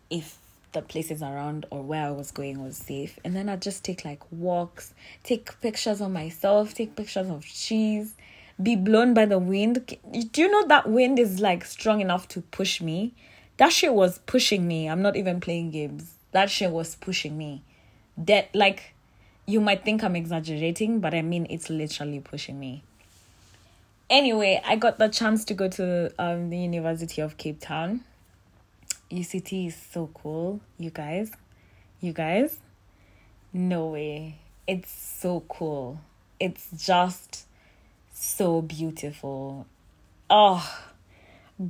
if 0.08 0.38
the 0.72 0.80
places 0.80 1.22
around 1.22 1.66
or 1.68 1.82
where 1.82 2.06
I 2.06 2.10
was 2.10 2.30
going 2.30 2.64
was 2.64 2.78
safe. 2.78 3.18
And 3.22 3.36
then 3.36 3.50
I'd 3.50 3.60
just 3.60 3.84
take, 3.84 4.04
like, 4.04 4.22
walks, 4.32 4.94
take 5.22 5.60
pictures 5.60 6.00
of 6.00 6.10
myself, 6.10 6.72
take 6.72 6.96
pictures 6.96 7.28
of 7.28 7.44
trees, 7.44 8.14
be 8.62 8.76
blown 8.76 9.14
by 9.14 9.26
the 9.26 9.38
wind. 9.38 9.96
Do 10.32 10.40
you 10.40 10.50
know 10.50 10.66
that 10.68 10.88
wind 10.88 11.18
is, 11.18 11.40
like, 11.40 11.64
strong 11.64 12.00
enough 12.00 12.28
to 12.28 12.40
push 12.40 12.80
me? 12.80 13.14
That 13.56 13.72
shit 13.72 13.94
was 13.94 14.18
pushing 14.20 14.66
me. 14.66 14.88
I'm 14.88 15.02
not 15.02 15.16
even 15.16 15.40
playing 15.40 15.70
games. 15.70 16.14
That 16.32 16.50
shit 16.50 16.70
was 16.70 16.94
pushing 16.96 17.36
me. 17.36 17.62
That, 18.16 18.54
like, 18.54 18.94
you 19.46 19.60
might 19.60 19.84
think 19.84 20.02
I'm 20.02 20.16
exaggerating, 20.16 21.00
but 21.00 21.14
I 21.14 21.22
mean 21.22 21.46
it's 21.50 21.68
literally 21.68 22.20
pushing 22.20 22.58
me. 22.58 22.82
Anyway, 24.08 24.60
I 24.64 24.76
got 24.76 24.98
the 24.98 25.08
chance 25.08 25.44
to 25.46 25.54
go 25.54 25.68
to 25.68 26.12
um, 26.18 26.50
the 26.50 26.58
University 26.58 27.22
of 27.22 27.36
Cape 27.36 27.60
Town. 27.60 28.04
UCT 29.10 29.68
is 29.68 29.76
so 29.76 30.10
cool, 30.14 30.60
you 30.78 30.90
guys. 30.90 31.32
You 32.00 32.12
guys? 32.12 32.58
No 33.52 33.88
way. 33.88 34.38
It's 34.66 34.90
so 34.90 35.44
cool. 35.48 36.00
It's 36.38 36.68
just 36.76 37.46
so 38.22 38.62
beautiful. 38.62 39.66
Oh, 40.30 40.80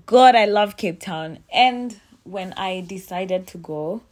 God, 0.05 0.35
I 0.35 0.45
love 0.45 0.77
Cape 0.77 1.01
Town. 1.01 1.39
And 1.53 1.99
when 2.25 2.53
I 2.55 2.81
decided 2.81 3.47
to 3.49 3.59
go, 3.59 4.03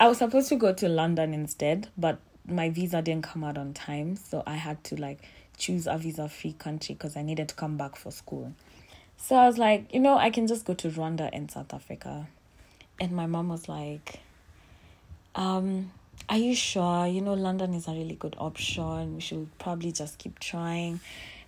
I 0.00 0.08
was 0.08 0.18
supposed 0.18 0.48
to 0.48 0.56
go 0.56 0.72
to 0.74 0.88
London 0.88 1.32
instead, 1.32 1.88
but 1.96 2.18
my 2.46 2.68
visa 2.70 3.00
didn't 3.00 3.22
come 3.22 3.44
out 3.44 3.56
on 3.56 3.74
time, 3.74 4.16
so 4.16 4.42
I 4.44 4.56
had 4.56 4.82
to 4.84 4.96
like 4.96 5.20
choose 5.56 5.86
a 5.86 5.96
visa 5.96 6.28
free 6.28 6.54
country 6.54 6.96
because 6.96 7.16
I 7.16 7.22
needed 7.22 7.48
to 7.50 7.54
come 7.54 7.76
back 7.76 7.94
for 7.94 8.10
school. 8.10 8.52
So 9.16 9.36
I 9.36 9.46
was 9.46 9.56
like, 9.56 9.94
you 9.94 10.00
know, 10.00 10.18
I 10.18 10.30
can 10.30 10.48
just 10.48 10.64
go 10.64 10.74
to 10.74 10.90
Rwanda 10.90 11.30
and 11.32 11.48
South 11.48 11.72
Africa. 11.72 12.26
And 12.98 13.12
my 13.12 13.26
mom 13.26 13.48
was 13.48 13.68
like, 13.68 14.18
um, 15.36 15.92
are 16.28 16.38
you 16.38 16.56
sure? 16.56 17.06
You 17.06 17.20
know, 17.20 17.34
London 17.34 17.72
is 17.72 17.86
a 17.86 17.92
really 17.92 18.16
good 18.16 18.34
option. 18.36 19.14
We 19.14 19.20
should 19.20 19.48
probably 19.60 19.92
just 19.92 20.18
keep 20.18 20.40
trying. 20.40 20.98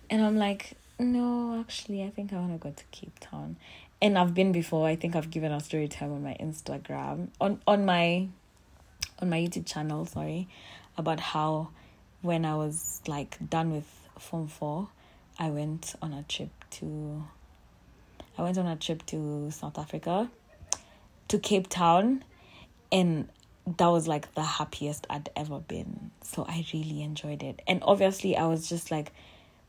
And 0.09 0.23
I'm 0.23 0.37
like, 0.37 0.73
no, 0.99 1.59
actually, 1.59 2.03
I 2.03 2.09
think 2.09 2.33
I 2.33 2.37
want 2.37 2.53
to 2.53 2.57
go 2.57 2.73
to 2.75 2.83
Cape 2.91 3.17
Town. 3.19 3.57
And 4.01 4.17
I've 4.17 4.33
been 4.33 4.51
before. 4.51 4.87
I 4.87 4.95
think 4.95 5.15
I've 5.15 5.31
given 5.31 5.51
a 5.51 5.59
story 5.59 5.87
time 5.87 6.11
on 6.11 6.23
my 6.23 6.35
Instagram, 6.39 7.29
on 7.39 7.61
on 7.65 7.85
my 7.85 8.27
on 9.19 9.29
my 9.29 9.37
YouTube 9.37 9.65
channel, 9.65 10.05
sorry 10.05 10.47
about 10.97 11.19
how 11.19 11.69
when 12.21 12.45
I 12.45 12.55
was 12.55 13.01
like 13.07 13.37
done 13.49 13.71
with 13.71 13.87
Form 14.19 14.47
4, 14.47 14.87
I 15.39 15.49
went 15.49 15.95
on 16.01 16.13
a 16.13 16.23
trip 16.23 16.49
to 16.71 17.23
I 18.37 18.43
went 18.43 18.57
on 18.57 18.67
a 18.67 18.75
trip 18.75 19.05
to 19.07 19.49
South 19.51 19.77
Africa, 19.77 20.29
to 21.29 21.39
Cape 21.39 21.67
Town, 21.69 22.23
and 22.91 23.29
that 23.65 23.87
was 23.87 24.07
like 24.07 24.33
the 24.35 24.43
happiest 24.43 25.07
I'd 25.09 25.29
ever 25.35 25.59
been. 25.59 26.11
So 26.21 26.45
I 26.47 26.65
really 26.73 27.01
enjoyed 27.01 27.43
it. 27.43 27.61
And 27.67 27.81
obviously, 27.83 28.35
I 28.35 28.45
was 28.45 28.67
just 28.67 28.91
like 28.91 29.11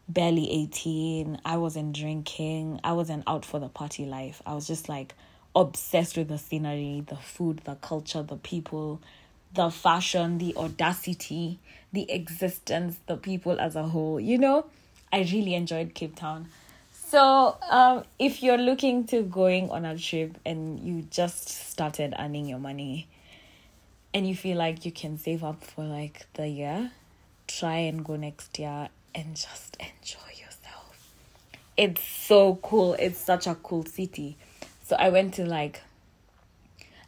barely 0.09 0.51
18. 0.51 1.41
I 1.45 1.57
wasn't 1.57 1.95
drinking. 1.95 2.81
I 2.85 2.93
wasn't 2.93 3.25
out 3.27 3.45
for 3.45 3.59
the 3.59 3.69
party 3.69 4.05
life. 4.05 4.43
I 4.47 4.55
was 4.55 4.67
just 4.67 4.89
like 4.89 5.15
obsessed 5.55 6.17
with 6.17 6.29
the 6.29 6.39
scenery, 6.39 7.03
the 7.07 7.17
food, 7.17 7.63
the 7.65 7.77
culture, 7.77 8.23
the 8.23 8.37
people, 8.37 9.01
the 9.55 9.71
fashion, 9.71 10.39
the 10.39 10.55
audacity, 10.57 11.59
the 11.93 12.11
existence, 12.11 12.99
the 13.07 13.17
people 13.17 13.59
as 13.59 13.75
a 13.75 13.85
whole. 13.85 14.21
You 14.21 14.39
know, 14.39 14.67
I 15.13 15.21
really 15.21 15.55
enjoyed 15.55 15.95
Cape 15.95 16.17
Town. 16.17 16.49
So, 16.93 17.57
um, 17.71 18.05
if 18.19 18.43
you're 18.43 18.59
looking 18.59 19.07
to 19.07 19.23
going 19.23 19.71
on 19.71 19.85
a 19.85 19.97
trip 19.97 20.37
and 20.45 20.81
you 20.81 21.03
just 21.03 21.49
started 21.49 22.15
earning 22.19 22.47
your 22.47 22.59
money 22.59 23.07
and 24.13 24.29
you 24.29 24.35
feel 24.35 24.59
like 24.59 24.85
you 24.85 24.91
can 24.91 25.17
save 25.17 25.45
up 25.45 25.63
for 25.63 25.85
like 25.85 26.27
the 26.35 26.49
year, 26.49 26.91
try 27.47 27.77
and 27.77 28.05
go 28.05 28.17
next 28.17 28.59
year 28.59 28.89
and 29.17 29.35
just 29.35 29.77
enjoy 29.81 30.29
yourself. 30.33 31.11
It's 31.77 32.03
so 32.03 32.57
cool. 32.63 32.95
It's 32.99 33.19
such 33.19 33.47
a 33.47 33.55
cool 33.57 33.85
city. 33.85 34.37
So 34.85 34.95
I 34.97 35.09
went 35.09 35.35
to 35.35 35.47
like 35.47 35.81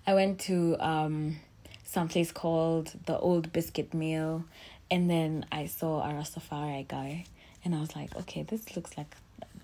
I 0.07 0.15
went 0.15 0.41
to 0.41 0.77
um 0.81 1.37
someplace 1.85 2.33
called 2.33 2.93
the 3.07 3.19
Old 3.19 3.53
Biscuit 3.53 3.95
Mill, 3.95 4.45
and 4.91 5.09
then 5.09 5.47
I 5.53 5.67
saw 5.67 6.03
a 6.03 6.13
Rastafari 6.13 6.89
guy, 6.89 7.27
and 7.65 7.75
I 7.75 7.81
was 7.81 7.95
like, 7.95 8.17
okay, 8.17 8.43
this 8.43 8.75
looks 8.75 8.97
like 8.97 9.15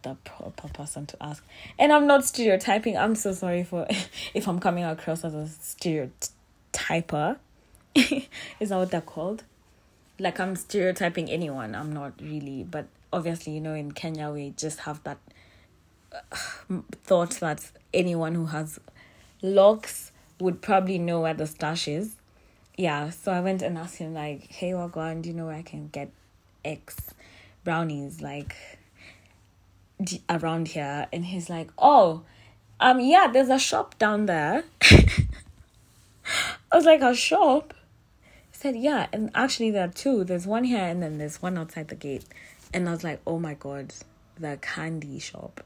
the 0.03 0.17
proper 0.25 0.69
person 0.69 1.07
to 1.07 1.17
ask. 1.23 1.43
And 1.79 1.93
I'm 1.93 2.07
not 2.07 2.25
stereotyping. 2.27 2.97
I'm 2.97 3.15
so 3.15 3.33
sorry 3.33 3.65
for 3.65 3.87
if 4.35 4.47
I'm 4.47 4.61
coming 4.61 4.85
across 4.85 5.25
as 5.25 5.35
a 5.35 5.49
stereotyper. 5.49 7.39
Is 7.95 8.69
that 8.69 8.77
what 8.77 8.91
they're 8.91 9.01
called? 9.01 9.45
Like 10.19 10.39
I'm 10.39 10.57
stereotyping 10.57 11.31
anyone. 11.31 11.75
I'm 11.75 11.93
not 11.93 12.13
really, 12.21 12.63
but 12.63 12.87
obviously, 13.13 13.55
you 13.55 13.61
know, 13.61 13.75
in 13.75 13.93
Kenya 13.93 14.31
we 14.31 14.55
just 14.57 14.81
have 14.81 15.03
that 15.05 15.19
uh, 16.13 16.77
thought 17.03 17.31
that 17.41 17.71
anyone 17.93 18.35
who 18.35 18.47
has 18.47 18.79
locks 19.43 20.13
would 20.41 20.63
probably 20.63 20.99
know 20.99 21.21
where 21.21 21.35
the 21.35 21.47
stash 21.47 21.89
is. 21.89 22.17
Yeah, 22.77 23.11
so 23.11 23.33
I 23.33 23.41
went 23.41 23.63
and 23.63 23.79
asked 23.79 23.99
him 23.99 24.15
like, 24.15 24.51
"Hey, 24.51 24.73
Wagwan, 24.73 25.23
do 25.23 25.29
you 25.29 25.35
know 25.35 25.47
where 25.47 25.57
I 25.57 25.63
can 25.63 25.89
get 25.89 26.11
X 26.65 27.15
brownies 27.63 28.21
like 28.21 28.57
around 30.29 30.69
here?" 30.69 31.07
And 31.13 31.25
he's 31.25 31.49
like, 31.49 31.71
"Oh, 31.79 32.23
um, 32.81 33.01
yeah, 33.01 33.29
there's 33.33 33.49
a 33.49 33.59
shop 33.59 33.99
down 33.99 34.27
there." 34.27 34.65
I 36.73 36.77
was 36.77 36.85
like, 36.85 37.01
"A 37.01 37.15
shop?" 37.15 37.75
Said, 38.65 38.77
"Yeah, 38.77 39.09
and 39.13 39.31
actually 39.35 39.73
there 39.73 39.85
are 39.85 39.89
two. 39.89 40.25
There's 40.25 40.47
one 40.47 40.65
here, 40.65 40.83
and 40.83 41.03
then 41.03 41.19
there's 41.19 41.43
one 41.43 41.59
outside 41.59 41.89
the 41.89 41.95
gate." 41.95 42.25
And 42.73 42.89
I 42.89 42.93
was 42.93 43.05
like, 43.05 43.21
"Oh 43.27 43.39
my 43.39 43.53
god, 43.53 43.93
the 44.41 44.59
candy 44.63 45.19
shop, 45.19 45.61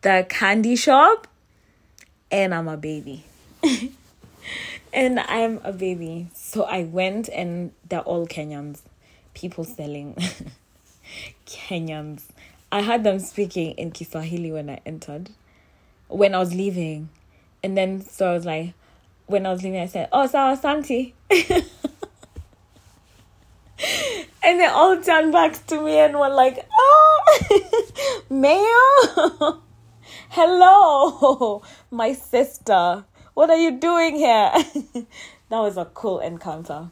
the 0.00 0.24
candy 0.26 0.76
shop!" 0.76 1.26
And 2.30 2.54
I'm 2.54 2.68
a 2.68 2.78
baby. 2.78 3.24
and 4.94 5.20
I'm 5.20 5.60
a 5.62 5.72
baby. 5.72 6.28
So 6.32 6.62
I 6.62 6.84
went 6.84 7.28
and 7.28 7.72
they're 7.86 8.00
all 8.00 8.26
Kenyans. 8.26 8.80
People 9.34 9.64
selling 9.64 10.16
Kenyans. 11.46 12.22
I 12.72 12.80
had 12.80 13.04
them 13.04 13.18
speaking 13.18 13.72
in 13.72 13.90
Kiswahili 13.90 14.52
when 14.52 14.70
I 14.70 14.80
entered. 14.86 15.28
When 16.08 16.34
I 16.34 16.38
was 16.38 16.54
leaving. 16.54 17.10
And 17.62 17.76
then 17.76 18.00
so 18.00 18.30
I 18.30 18.32
was 18.32 18.46
like 18.46 18.72
when 19.26 19.44
I 19.44 19.52
was 19.52 19.62
leaving 19.62 19.80
I 19.80 19.86
said, 19.86 20.08
Oh 20.12 20.26
sawa 20.26 20.56
Santi 20.56 21.12
And 24.50 24.58
they 24.58 24.66
all 24.66 25.00
turned 25.00 25.30
back 25.30 25.64
to 25.68 25.80
me 25.80 25.96
and 26.00 26.18
were 26.18 26.28
like, 26.28 26.66
Oh 26.76 28.22
Mayo 28.28 29.62
Hello 30.30 31.62
my 31.92 32.12
sister 32.12 33.04
what 33.34 33.48
are 33.48 33.56
you 33.56 33.78
doing 33.78 34.16
here? 34.16 34.50
that 34.94 35.06
was 35.50 35.76
a 35.76 35.84
cool 35.84 36.18
encounter. 36.18 36.90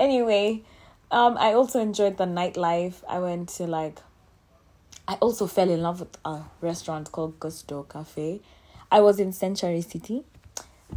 Anyway, 0.00 0.64
um, 1.12 1.36
I 1.38 1.52
also 1.52 1.78
enjoyed 1.78 2.16
the 2.16 2.24
nightlife. 2.24 3.04
I 3.08 3.20
went 3.20 3.50
to 3.50 3.68
like, 3.68 4.00
I 5.06 5.14
also 5.14 5.46
fell 5.46 5.70
in 5.70 5.82
love 5.82 6.00
with 6.00 6.18
a 6.24 6.42
restaurant 6.60 7.12
called 7.12 7.38
Gusto 7.38 7.84
Cafe. 7.84 8.40
I 8.90 9.00
was 9.00 9.20
in 9.20 9.32
Century 9.32 9.80
City. 9.80 10.24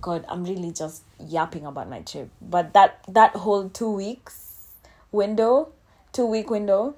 God, 0.02 0.26
I'm 0.28 0.44
really 0.44 0.72
just 0.72 1.04
yapping 1.20 1.68
about 1.68 1.88
my 1.88 2.02
trip. 2.02 2.32
But 2.42 2.74
that 2.74 3.06
that 3.08 3.36
whole 3.36 3.70
two 3.70 3.92
weeks 3.92 4.66
window, 5.12 5.72
two 6.12 6.26
week 6.26 6.50
window, 6.50 6.96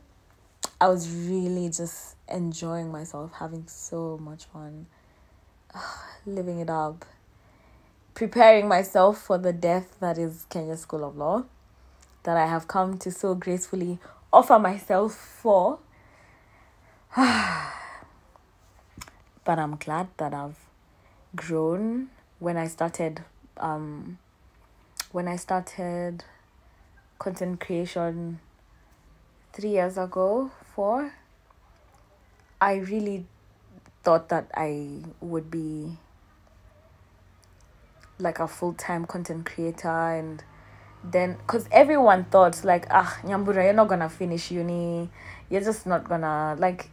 I 0.79 0.87
was 0.87 1.09
really 1.09 1.69
just 1.69 2.15
enjoying 2.27 2.91
myself, 2.91 3.33
having 3.33 3.67
so 3.67 4.17
much 4.17 4.45
fun, 4.45 4.87
living 6.25 6.59
it 6.59 6.69
up, 6.69 7.05
preparing 8.13 8.67
myself 8.67 9.21
for 9.21 9.37
the 9.37 9.53
death 9.53 9.97
that 9.99 10.17
is 10.17 10.45
Kenya 10.49 10.77
School 10.77 11.03
of 11.03 11.17
Law, 11.17 11.45
that 12.23 12.37
I 12.37 12.47
have 12.47 12.67
come 12.67 12.97
to 12.99 13.11
so 13.11 13.35
gracefully 13.35 13.99
offer 14.31 14.57
myself 14.59 15.13
for. 15.13 15.79
but 17.15 17.27
I'm 19.45 19.75
glad 19.75 20.07
that 20.17 20.33
I've 20.33 20.57
grown 21.35 22.09
when 22.39 22.57
I 22.57 22.67
started 22.67 23.23
um 23.57 24.17
when 25.11 25.27
I 25.27 25.35
started 25.35 26.23
content 27.19 27.59
creation 27.59 28.39
three 29.53 29.72
years 29.72 29.98
ago, 29.98 30.51
four, 30.75 31.13
I 32.60 32.75
really 32.75 33.25
thought 34.03 34.29
that 34.29 34.50
I 34.55 34.88
would 35.20 35.51
be 35.51 35.98
like 38.20 38.39
a 38.39 38.48
full 38.48 38.74
time 38.74 39.05
content 39.05 39.46
creator 39.46 39.89
and 39.89 40.43
then 41.03 41.36
because 41.36 41.67
everyone 41.72 42.24
thought 42.25 42.63
like 42.63 42.86
ah 42.91 43.17
nyambura 43.24 43.63
you're 43.63 43.74
not 43.74 43.88
gonna 43.88 44.10
finish 44.10 44.51
uni. 44.51 45.10
You're 45.50 45.62
just 45.62 45.86
not 45.88 46.08
gonna 46.08 46.55
like 46.60 46.89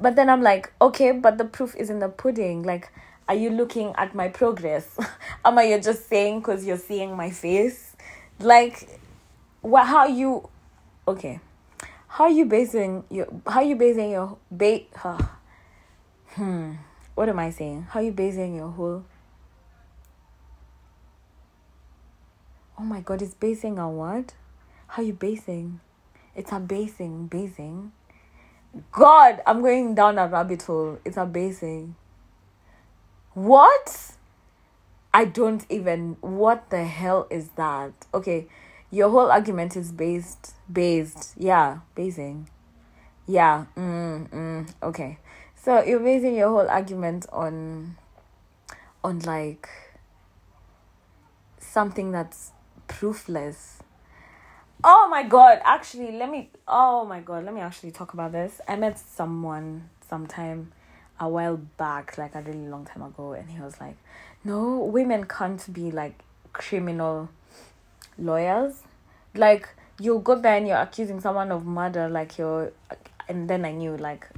but 0.00 0.16
then 0.16 0.30
i'm 0.30 0.40
like 0.40 0.72
okay 0.80 1.12
but 1.12 1.36
the 1.36 1.44
proof 1.44 1.74
is 1.76 1.90
in 1.90 1.98
the 1.98 2.08
pudding. 2.08 2.62
Like 2.62 2.92
are 3.28 3.34
you 3.34 3.50
looking 3.50 3.92
at 3.96 4.14
my 4.14 4.28
progress? 4.28 4.96
Am 5.44 5.58
i 5.58 5.64
you 5.64 5.80
just 5.80 6.08
saying 6.08 6.40
because 6.40 6.64
you're 6.64 6.76
seeing 6.76 7.16
my 7.16 7.30
face? 7.30 7.96
Like 8.38 9.00
what 9.60 9.86
how 9.86 10.06
you 10.06 10.48
okay 11.08 11.40
how 12.10 12.24
are 12.24 12.30
you 12.30 12.44
basing 12.44 13.04
your 13.10 13.26
how 13.46 13.60
you 13.60 13.76
basing 13.76 14.10
your 14.10 14.38
bait 14.54 14.88
uh, 15.04 15.18
hmm 16.34 16.72
what 17.14 17.28
am 17.28 17.38
i 17.38 17.50
saying 17.50 17.86
how 17.90 18.00
you 18.00 18.12
basing 18.12 18.54
your 18.54 18.68
whole 18.68 19.04
Oh 22.80 22.82
my 22.82 23.02
god, 23.02 23.20
it's 23.20 23.34
basing 23.34 23.78
on 23.78 23.98
what? 23.98 24.32
How 24.86 25.02
you 25.02 25.12
basing? 25.12 25.80
It's 26.34 26.50
a 26.50 26.58
basing, 26.58 27.26
basing. 27.26 27.92
God, 28.90 29.42
I'm 29.46 29.60
going 29.60 29.94
down 29.94 30.16
a 30.16 30.26
rabbit 30.26 30.62
hole. 30.62 30.98
It's 31.04 31.18
a 31.18 31.26
basing. 31.26 31.94
What? 33.34 34.12
I 35.12 35.26
don't 35.26 35.66
even. 35.68 36.16
What 36.22 36.70
the 36.70 36.84
hell 36.84 37.26
is 37.28 37.50
that? 37.56 37.92
Okay, 38.14 38.46
your 38.90 39.08
whole 39.10 39.30
argument 39.30 39.76
is 39.76 39.92
based, 39.92 40.54
based. 40.70 41.34
Yeah, 41.36 41.80
basing. 41.94 42.48
Yeah. 43.26 43.66
Mm, 43.76 44.28
mm, 44.30 44.74
okay. 44.82 45.18
So 45.56 45.82
you're 45.82 46.00
basing 46.00 46.34
your 46.36 46.48
whole 46.48 46.68
argument 46.68 47.26
on, 47.32 47.96
on 49.04 49.20
like 49.20 49.68
something 51.58 52.10
that's 52.10 52.52
proofless. 52.88 53.78
Oh 54.82 55.08
my 55.10 55.22
god, 55.22 55.60
actually, 55.62 56.12
let 56.12 56.30
me 56.30 56.48
oh 56.66 57.04
my 57.04 57.20
god, 57.20 57.44
let 57.44 57.54
me 57.54 57.60
actually 57.60 57.90
talk 57.90 58.14
about 58.14 58.32
this. 58.32 58.60
I 58.66 58.76
met 58.76 58.98
someone 58.98 59.90
sometime 60.08 60.72
a 61.20 61.28
while 61.28 61.58
back, 61.58 62.16
like 62.16 62.34
a 62.34 62.40
really 62.40 62.66
long 62.66 62.86
time 62.86 63.02
ago, 63.02 63.32
and 63.34 63.50
he 63.50 63.60
was 63.60 63.78
like, 63.78 63.96
No, 64.42 64.78
women 64.78 65.26
can't 65.26 65.70
be 65.72 65.90
like 65.90 66.22
criminal 66.54 67.28
lawyers. 68.20 68.82
Like 69.34 69.68
you 69.98 70.20
go 70.20 70.36
there 70.36 70.56
and 70.56 70.66
you're 70.66 70.76
accusing 70.76 71.20
someone 71.20 71.50
of 71.50 71.66
murder, 71.66 72.08
like 72.08 72.38
you're 72.38 72.72
and 73.28 73.48
then 73.48 73.64
I 73.64 73.72
knew 73.72 73.96
like 73.96 74.28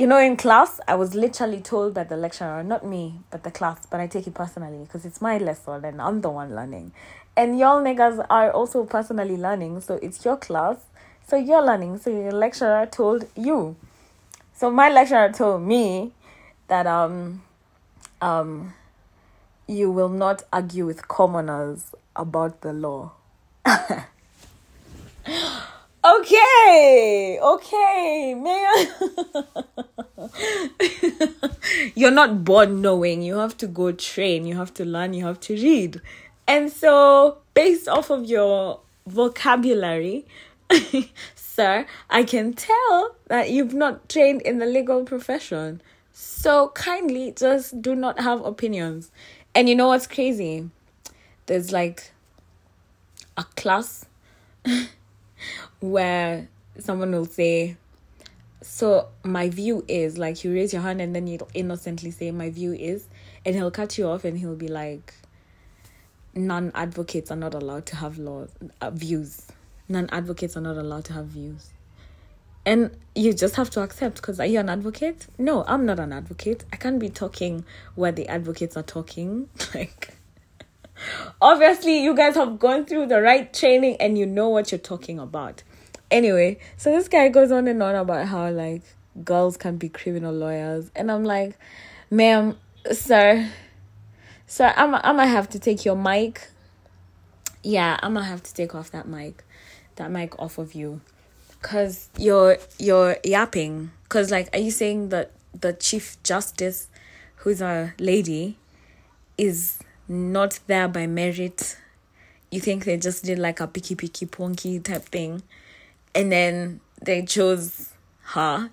you 0.00 0.06
know, 0.06 0.18
in 0.18 0.38
class, 0.38 0.80
I 0.88 0.94
was 0.94 1.14
literally 1.14 1.60
told 1.60 1.92
by 1.92 2.04
the 2.04 2.16
lecturer, 2.16 2.62
not 2.62 2.86
me, 2.86 3.20
but 3.30 3.44
the 3.44 3.50
class, 3.50 3.84
but 3.84 4.00
I 4.00 4.06
take 4.06 4.26
it 4.26 4.32
personally 4.32 4.78
because 4.78 5.04
it's 5.04 5.20
my 5.20 5.36
lesson 5.36 5.84
and 5.84 6.00
I'm 6.00 6.22
the 6.22 6.30
one 6.30 6.56
learning. 6.56 6.92
And 7.36 7.58
y'all 7.58 7.82
niggas 7.82 8.24
are 8.30 8.50
also 8.50 8.84
personally 8.84 9.36
learning, 9.36 9.82
so 9.82 9.96
it's 10.02 10.24
your 10.24 10.38
class, 10.38 10.78
so 11.26 11.36
you're 11.36 11.62
learning. 11.62 11.98
So 11.98 12.08
your 12.08 12.32
lecturer 12.32 12.86
told 12.86 13.26
you. 13.36 13.76
So 14.54 14.70
my 14.70 14.88
lecturer 14.88 15.30
told 15.32 15.62
me 15.62 16.12
that 16.68 16.86
um 16.86 17.42
um 18.22 18.72
you 19.70 19.90
will 19.90 20.08
not 20.08 20.42
argue 20.52 20.84
with 20.84 21.06
commoners 21.06 21.94
about 22.16 22.62
the 22.62 22.72
law. 22.72 23.12
okay, 26.04 27.38
okay, 27.40 28.34
man. 28.34 28.86
You're 31.94 32.10
not 32.10 32.44
born 32.44 32.82
knowing. 32.82 33.22
You 33.22 33.36
have 33.36 33.56
to 33.58 33.68
go 33.68 33.92
train. 33.92 34.44
You 34.44 34.56
have 34.56 34.74
to 34.74 34.84
learn. 34.84 35.14
You 35.14 35.24
have 35.24 35.38
to 35.40 35.54
read. 35.54 36.00
And 36.48 36.72
so, 36.72 37.38
based 37.54 37.88
off 37.88 38.10
of 38.10 38.24
your 38.24 38.80
vocabulary, 39.06 40.26
sir, 41.36 41.86
I 42.10 42.24
can 42.24 42.54
tell 42.54 43.14
that 43.28 43.50
you've 43.50 43.74
not 43.74 44.08
trained 44.08 44.42
in 44.42 44.58
the 44.58 44.66
legal 44.66 45.04
profession. 45.04 45.80
So, 46.12 46.70
kindly 46.74 47.32
just 47.36 47.80
do 47.80 47.94
not 47.94 48.18
have 48.18 48.44
opinions. 48.44 49.12
And 49.54 49.68
you 49.68 49.74
know 49.74 49.88
what's 49.88 50.06
crazy? 50.06 50.70
There's 51.46 51.72
like 51.72 52.12
a 53.36 53.44
class 53.56 54.06
where 55.80 56.48
someone 56.78 57.12
will 57.12 57.24
say, 57.24 57.76
So, 58.62 59.08
my 59.24 59.48
view 59.48 59.84
is 59.88 60.18
like 60.18 60.44
you 60.44 60.52
raise 60.52 60.72
your 60.72 60.82
hand 60.82 61.00
and 61.00 61.14
then 61.14 61.26
you 61.26 61.38
innocently 61.54 62.10
say, 62.10 62.30
My 62.30 62.50
view 62.50 62.72
is, 62.72 63.08
and 63.44 63.54
he'll 63.56 63.70
cut 63.70 63.98
you 63.98 64.06
off 64.06 64.24
and 64.24 64.38
he'll 64.38 64.56
be 64.56 64.68
like, 64.68 65.14
non 66.34 66.70
advocates 66.74 67.30
are 67.30 67.36
not 67.36 67.54
allowed 67.54 67.86
to 67.86 67.96
have 67.96 68.18
laws 68.18 68.50
uh, 68.80 68.90
views. 68.90 69.46
Non 69.88 70.08
advocates 70.12 70.56
are 70.56 70.60
not 70.60 70.76
allowed 70.76 71.04
to 71.06 71.12
have 71.12 71.26
views. 71.26 71.70
And 72.66 72.90
you 73.14 73.32
just 73.32 73.56
have 73.56 73.70
to 73.70 73.82
accept 73.82 74.16
because 74.16 74.38
are 74.38 74.46
you 74.46 74.60
an 74.60 74.68
advocate? 74.68 75.26
No, 75.38 75.64
I'm 75.66 75.86
not 75.86 75.98
an 75.98 76.12
advocate. 76.12 76.64
I 76.72 76.76
can't 76.76 76.98
be 76.98 77.08
talking 77.08 77.64
where 77.94 78.12
the 78.12 78.28
advocates 78.28 78.76
are 78.76 78.82
talking. 78.82 79.48
like 79.74 80.14
obviously 81.40 82.02
you 82.02 82.14
guys 82.14 82.34
have 82.34 82.58
gone 82.58 82.84
through 82.84 83.06
the 83.06 83.20
right 83.20 83.52
training 83.52 83.96
and 84.00 84.18
you 84.18 84.26
know 84.26 84.48
what 84.48 84.70
you're 84.70 84.78
talking 84.78 85.18
about. 85.18 85.62
Anyway, 86.10 86.58
so 86.76 86.90
this 86.90 87.08
guy 87.08 87.28
goes 87.28 87.52
on 87.52 87.68
and 87.68 87.82
on 87.82 87.94
about 87.94 88.26
how 88.26 88.50
like 88.50 88.82
girls 89.24 89.56
can 89.56 89.76
be 89.76 89.88
criminal 89.88 90.32
lawyers 90.32 90.90
and 90.94 91.10
I'm 91.10 91.24
like, 91.24 91.58
ma'am, 92.10 92.56
sir, 92.92 93.48
so 94.46 94.64
I'm 94.64 94.94
I'm 94.96 95.16
gonna 95.16 95.26
have 95.28 95.48
to 95.50 95.58
take 95.58 95.84
your 95.84 95.96
mic. 95.96 96.48
Yeah, 97.62 97.98
I'm 98.02 98.14
gonna 98.14 98.26
have 98.26 98.42
to 98.42 98.52
take 98.52 98.74
off 98.74 98.90
that 98.90 99.06
mic, 99.06 99.44
that 99.96 100.10
mic 100.10 100.36
off 100.40 100.58
of 100.58 100.74
you, 100.74 101.00
cause 101.62 102.08
you're 102.16 102.58
you're 102.78 103.16
yapping. 103.24 103.90
Cause 104.08 104.30
like, 104.30 104.48
are 104.54 104.58
you 104.58 104.70
saying 104.70 105.10
that 105.10 105.30
the 105.58 105.72
chief 105.72 106.20
justice, 106.22 106.88
who's 107.36 107.60
a 107.60 107.94
lady, 107.98 108.56
is 109.38 109.78
not 110.08 110.58
there 110.66 110.88
by 110.88 111.06
merit? 111.06 111.76
You 112.50 112.60
think 112.60 112.84
they 112.84 112.96
just 112.96 113.24
did 113.24 113.38
like 113.38 113.60
a 113.60 113.66
picky 113.66 113.94
picky 113.94 114.26
ponky 114.26 114.82
type 114.82 115.04
thing, 115.04 115.42
and 116.14 116.32
then 116.32 116.80
they 117.00 117.22
chose 117.22 117.90
her 118.22 118.70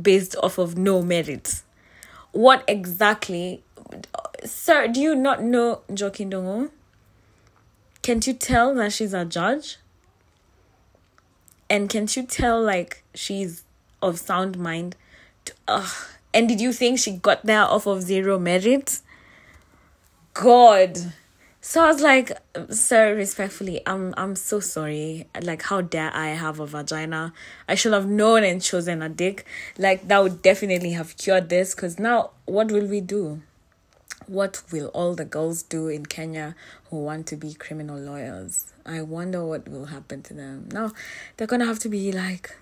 based 0.00 0.36
off 0.42 0.58
of 0.58 0.76
no 0.76 1.02
merit. 1.02 1.62
What 2.32 2.64
exactly 2.66 3.62
sir, 4.44 4.88
do 4.88 5.00
you 5.00 5.14
not 5.14 5.42
know 5.42 5.82
Njoki 5.88 6.26
Ndung'u? 6.26 6.70
Can't 8.02 8.26
you 8.26 8.32
tell 8.34 8.74
that 8.74 8.92
she's 8.92 9.14
a 9.14 9.24
judge? 9.24 9.78
And 11.72 11.88
can't 11.88 12.14
you 12.14 12.24
tell 12.24 12.62
like 12.62 13.02
she's 13.14 13.64
of 14.02 14.18
sound 14.18 14.58
mind? 14.58 14.94
To, 15.46 15.54
uh, 15.66 15.88
and 16.34 16.46
did 16.46 16.60
you 16.60 16.70
think 16.70 16.98
she 16.98 17.12
got 17.12 17.46
there 17.46 17.62
off 17.62 17.86
of 17.86 18.02
zero 18.02 18.38
merit? 18.38 19.00
God. 20.34 20.98
So 21.62 21.82
I 21.82 21.86
was 21.86 22.02
like, 22.02 22.32
sir, 22.68 23.14
respectfully, 23.16 23.80
I'm 23.86 24.12
I'm 24.18 24.36
so 24.36 24.60
sorry. 24.60 25.28
Like, 25.40 25.62
how 25.62 25.80
dare 25.80 26.14
I 26.14 26.28
have 26.44 26.60
a 26.60 26.66
vagina? 26.66 27.32
I 27.66 27.74
should 27.74 27.94
have 27.94 28.06
known 28.06 28.44
and 28.44 28.60
chosen 28.60 29.00
a 29.00 29.08
dick. 29.08 29.46
Like 29.78 30.08
that 30.08 30.22
would 30.22 30.42
definitely 30.42 30.90
have 30.92 31.16
cured 31.16 31.48
this. 31.48 31.74
Cause 31.74 31.98
now, 31.98 32.32
what 32.44 32.70
will 32.70 32.86
we 32.86 33.00
do? 33.00 33.40
What 34.26 34.62
will 34.70 34.88
all 34.88 35.14
the 35.14 35.24
girls 35.24 35.62
do 35.62 35.88
in 35.88 36.06
Kenya 36.06 36.54
who 36.90 36.96
want 36.96 37.26
to 37.28 37.36
be 37.36 37.54
criminal 37.54 37.98
lawyers? 37.98 38.72
I 38.84 39.02
wonder 39.02 39.44
what 39.44 39.68
will 39.68 39.86
happen 39.86 40.22
to 40.24 40.34
them. 40.34 40.68
Now, 40.72 40.92
they're 41.36 41.46
going 41.46 41.60
to 41.60 41.66
have 41.66 41.78
to 41.80 41.88
be 41.88 42.12
like 42.12 42.56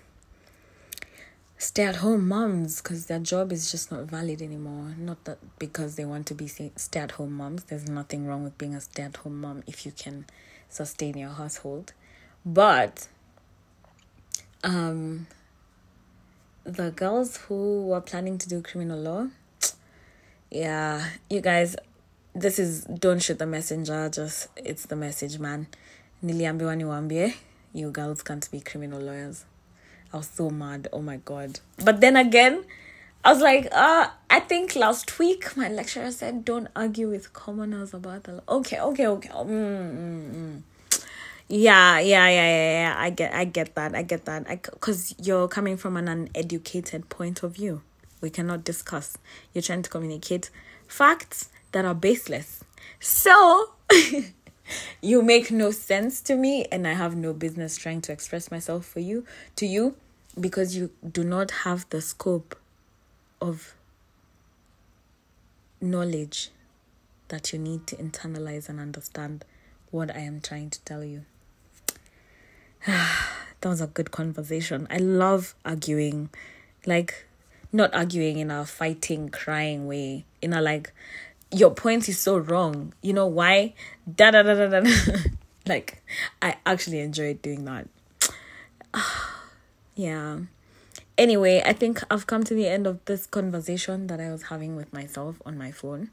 stay 1.57 1.83
at 1.83 1.97
home 1.97 2.27
moms 2.27 2.81
because 2.81 3.05
their 3.05 3.19
job 3.19 3.51
is 3.51 3.71
just 3.71 3.91
not 3.91 4.05
valid 4.05 4.41
anymore. 4.41 4.95
Not 4.97 5.23
that 5.25 5.37
because 5.59 5.95
they 5.95 6.05
want 6.05 6.25
to 6.27 6.33
be 6.33 6.47
stay 6.47 6.71
at 6.95 7.11
home 7.11 7.33
moms. 7.33 7.65
There's 7.65 7.87
nothing 7.87 8.25
wrong 8.25 8.43
with 8.43 8.57
being 8.57 8.73
a 8.73 8.81
stay 8.81 9.03
at 9.03 9.17
home 9.17 9.39
mom 9.41 9.63
if 9.67 9.85
you 9.85 9.91
can 9.91 10.25
sustain 10.69 11.17
your 11.17 11.29
household. 11.29 11.93
But 12.45 13.07
um 14.63 15.27
the 16.63 16.91
girls 16.91 17.37
who 17.37 17.87
were 17.87 18.01
planning 18.01 18.37
to 18.37 18.49
do 18.49 18.61
criminal 18.61 18.99
law, 18.99 19.27
yeah, 20.51 21.07
you 21.29 21.41
guys, 21.41 21.75
this 22.35 22.59
is 22.59 22.83
don't 22.83 23.21
shoot 23.21 23.39
the 23.39 23.47
messenger, 23.47 24.09
just 24.09 24.49
it's 24.57 24.85
the 24.85 24.95
message, 24.95 25.39
man. 25.39 25.67
Niwaambie, 26.23 27.35
you 27.73 27.89
girls 27.89 28.21
can't 28.21 28.49
be 28.51 28.59
criminal 28.59 28.99
lawyers. 29.01 29.45
I 30.13 30.17
was 30.17 30.27
so 30.27 30.49
mad. 30.49 30.89
Oh 30.91 31.01
my 31.01 31.17
god. 31.17 31.59
But 31.83 32.01
then 32.01 32.17
again, 32.17 32.65
I 33.23 33.31
was 33.31 33.41
like, 33.41 33.67
uh, 33.71 34.09
I 34.29 34.39
think 34.41 34.75
last 34.75 35.17
week 35.19 35.55
my 35.55 35.69
lecturer 35.69 36.11
said 36.11 36.43
don't 36.43 36.67
argue 36.75 37.09
with 37.09 37.33
commoners 37.33 37.93
about 37.93 38.23
the 38.23 38.33
law. 38.33 38.41
Okay, 38.49 38.79
okay, 38.79 39.07
okay. 39.07 39.29
Mm, 39.29 39.45
mm, 39.47 40.35
mm. 40.35 40.61
Yeah, 41.47 41.99
yeah, 41.99 42.27
yeah, 42.29 42.47
yeah, 42.47 42.81
yeah. 42.81 42.95
I 42.97 43.09
get, 43.09 43.33
I 43.33 43.45
get 43.45 43.75
that. 43.75 43.95
I 43.95 44.03
get 44.03 44.25
that. 44.25 44.79
Cause 44.79 45.15
you're 45.17 45.47
coming 45.47 45.77
from 45.77 45.97
an 45.97 46.07
uneducated 46.07 47.09
point 47.09 47.43
of 47.43 47.55
view. 47.55 47.81
We 48.21 48.29
cannot 48.29 48.63
discuss. 48.63 49.17
You're 49.53 49.61
trying 49.61 49.81
to 49.81 49.89
communicate 49.89 50.49
facts 50.87 51.49
that 51.71 51.85
are 51.85 51.95
baseless. 51.95 52.63
So 52.99 53.73
you 55.01 55.21
make 55.21 55.51
no 55.51 55.71
sense 55.71 56.21
to 56.21 56.35
me 56.35 56.65
and 56.71 56.87
I 56.87 56.93
have 56.93 57.15
no 57.15 57.33
business 57.33 57.77
trying 57.77 58.01
to 58.01 58.11
express 58.11 58.51
myself 58.51 58.85
for 58.85 58.99
you 58.99 59.25
to 59.55 59.65
you 59.65 59.95
because 60.39 60.75
you 60.75 60.91
do 61.09 61.23
not 61.23 61.51
have 61.51 61.89
the 61.89 62.01
scope 62.01 62.57
of 63.41 63.73
knowledge 65.81 66.51
that 67.29 67.51
you 67.51 67.59
need 67.59 67.87
to 67.87 67.95
internalize 67.95 68.69
and 68.69 68.79
understand 68.79 69.43
what 69.89 70.15
I 70.15 70.19
am 70.19 70.41
trying 70.41 70.69
to 70.69 70.79
tell 70.81 71.03
you. 71.03 71.25
that 72.85 73.29
was 73.63 73.81
a 73.81 73.87
good 73.87 74.11
conversation. 74.11 74.87
I 74.89 74.97
love 74.97 75.55
arguing, 75.65 76.29
like, 76.85 77.25
not 77.71 77.93
arguing 77.93 78.37
in 78.39 78.51
a 78.51 78.65
fighting, 78.65 79.29
crying 79.29 79.87
way, 79.87 80.25
in 80.41 80.53
a 80.53 80.61
like, 80.61 80.93
your 81.51 81.71
point 81.71 82.07
is 82.09 82.19
so 82.19 82.37
wrong. 82.37 82.93
You 83.01 83.13
know 83.13 83.27
why? 83.27 83.73
Da 84.13 84.31
da 84.31 84.43
da 84.43 84.53
da 84.53 84.79
da. 84.79 84.89
like, 85.67 86.01
I 86.41 86.57
actually 86.65 86.99
enjoyed 86.99 87.41
doing 87.41 87.65
that. 87.65 87.87
yeah. 89.95 90.39
Anyway, 91.17 91.61
I 91.65 91.73
think 91.73 92.01
I've 92.09 92.25
come 92.25 92.43
to 92.45 92.53
the 92.53 92.67
end 92.67 92.87
of 92.87 93.03
this 93.05 93.27
conversation 93.27 94.07
that 94.07 94.19
I 94.19 94.31
was 94.31 94.43
having 94.43 94.75
with 94.75 94.91
myself 94.91 95.41
on 95.45 95.57
my 95.57 95.71
phone. 95.71 96.09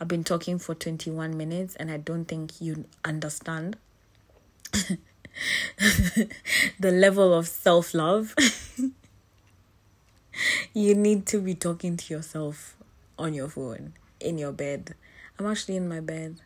I've 0.00 0.08
been 0.08 0.24
talking 0.24 0.58
for 0.58 0.74
21 0.74 1.36
minutes 1.36 1.76
and 1.76 1.90
I 1.90 1.98
don't 1.98 2.24
think 2.24 2.60
you 2.60 2.84
understand 3.04 3.76
the 6.78 6.90
level 6.90 7.32
of 7.34 7.48
self 7.48 7.94
love. 7.94 8.34
you 10.74 10.94
need 10.94 11.26
to 11.26 11.38
be 11.38 11.54
talking 11.54 11.96
to 11.96 12.14
yourself 12.14 12.76
on 13.18 13.34
your 13.34 13.48
phone 13.48 13.92
in 14.20 14.38
your 14.38 14.52
bed. 14.52 14.94
I'm 15.38 15.46
actually 15.46 15.76
in 15.76 15.88
my 15.88 16.00
bed. 16.00 16.40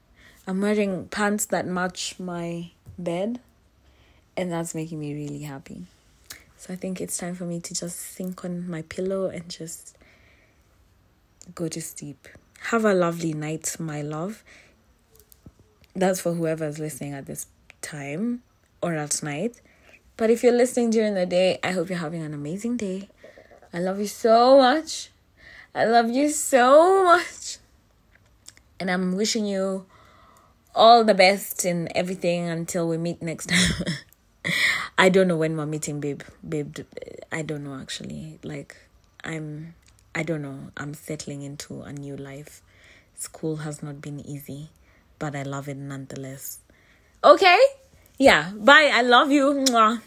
I'm 0.46 0.60
wearing 0.60 1.08
pants 1.08 1.46
that 1.46 1.66
match 1.66 2.16
my 2.18 2.70
bed, 2.98 3.40
and 4.36 4.52
that's 4.52 4.74
making 4.74 5.00
me 5.00 5.14
really 5.14 5.42
happy. 5.42 5.86
So 6.56 6.72
I 6.72 6.76
think 6.76 7.00
it's 7.00 7.16
time 7.16 7.34
for 7.34 7.44
me 7.44 7.60
to 7.60 7.74
just 7.74 7.98
sink 7.98 8.44
on 8.44 8.68
my 8.68 8.82
pillow 8.82 9.26
and 9.26 9.48
just 9.48 9.96
go 11.54 11.68
to 11.68 11.80
sleep. 11.80 12.28
Have 12.70 12.84
a 12.84 12.94
lovely 12.94 13.34
night, 13.34 13.76
my 13.78 14.02
love. 14.02 14.42
That's 15.94 16.20
for 16.20 16.32
whoever's 16.32 16.78
listening 16.78 17.12
at 17.12 17.26
this 17.26 17.46
time 17.82 18.42
or 18.82 18.94
at 18.94 19.22
night. 19.22 19.60
But 20.16 20.30
if 20.30 20.42
you're 20.42 20.52
listening 20.52 20.90
during 20.90 21.14
the 21.14 21.26
day, 21.26 21.58
I 21.62 21.72
hope 21.72 21.88
you're 21.88 21.98
having 21.98 22.22
an 22.22 22.32
amazing 22.34 22.76
day. 22.76 23.08
I 23.74 23.80
love 23.80 23.98
you 23.98 24.06
so 24.06 24.58
much. 24.58 25.10
I 25.74 25.84
love 25.84 26.08
you 26.08 26.28
so 26.28 27.02
much. 27.02 27.58
And 28.78 28.88
I'm 28.88 29.16
wishing 29.16 29.46
you 29.46 29.86
all 30.76 31.02
the 31.02 31.12
best 31.14 31.64
in 31.64 31.88
everything 31.92 32.48
until 32.48 32.86
we 32.86 32.98
meet 32.98 33.20
next 33.20 33.48
time. 33.48 33.96
I 34.98 35.08
don't 35.08 35.26
know 35.26 35.36
when 35.36 35.56
we're 35.56 35.66
meeting, 35.66 35.98
babe. 35.98 36.22
Babe, 36.48 36.78
I 37.32 37.42
don't 37.42 37.64
know 37.64 37.74
actually. 37.74 38.38
Like, 38.44 38.76
I'm, 39.24 39.74
I 40.14 40.22
don't 40.22 40.42
know. 40.42 40.70
I'm 40.76 40.94
settling 40.94 41.42
into 41.42 41.82
a 41.82 41.92
new 41.92 42.16
life. 42.16 42.62
School 43.16 43.56
has 43.66 43.82
not 43.82 44.00
been 44.00 44.20
easy, 44.20 44.68
but 45.18 45.34
I 45.34 45.42
love 45.42 45.68
it 45.68 45.76
nonetheless. 45.76 46.58
Okay? 47.24 47.58
Yeah. 48.18 48.52
Bye. 48.54 48.92
I 48.94 49.02
love 49.02 49.32
you. 49.32 49.52
Mwah. 49.66 50.00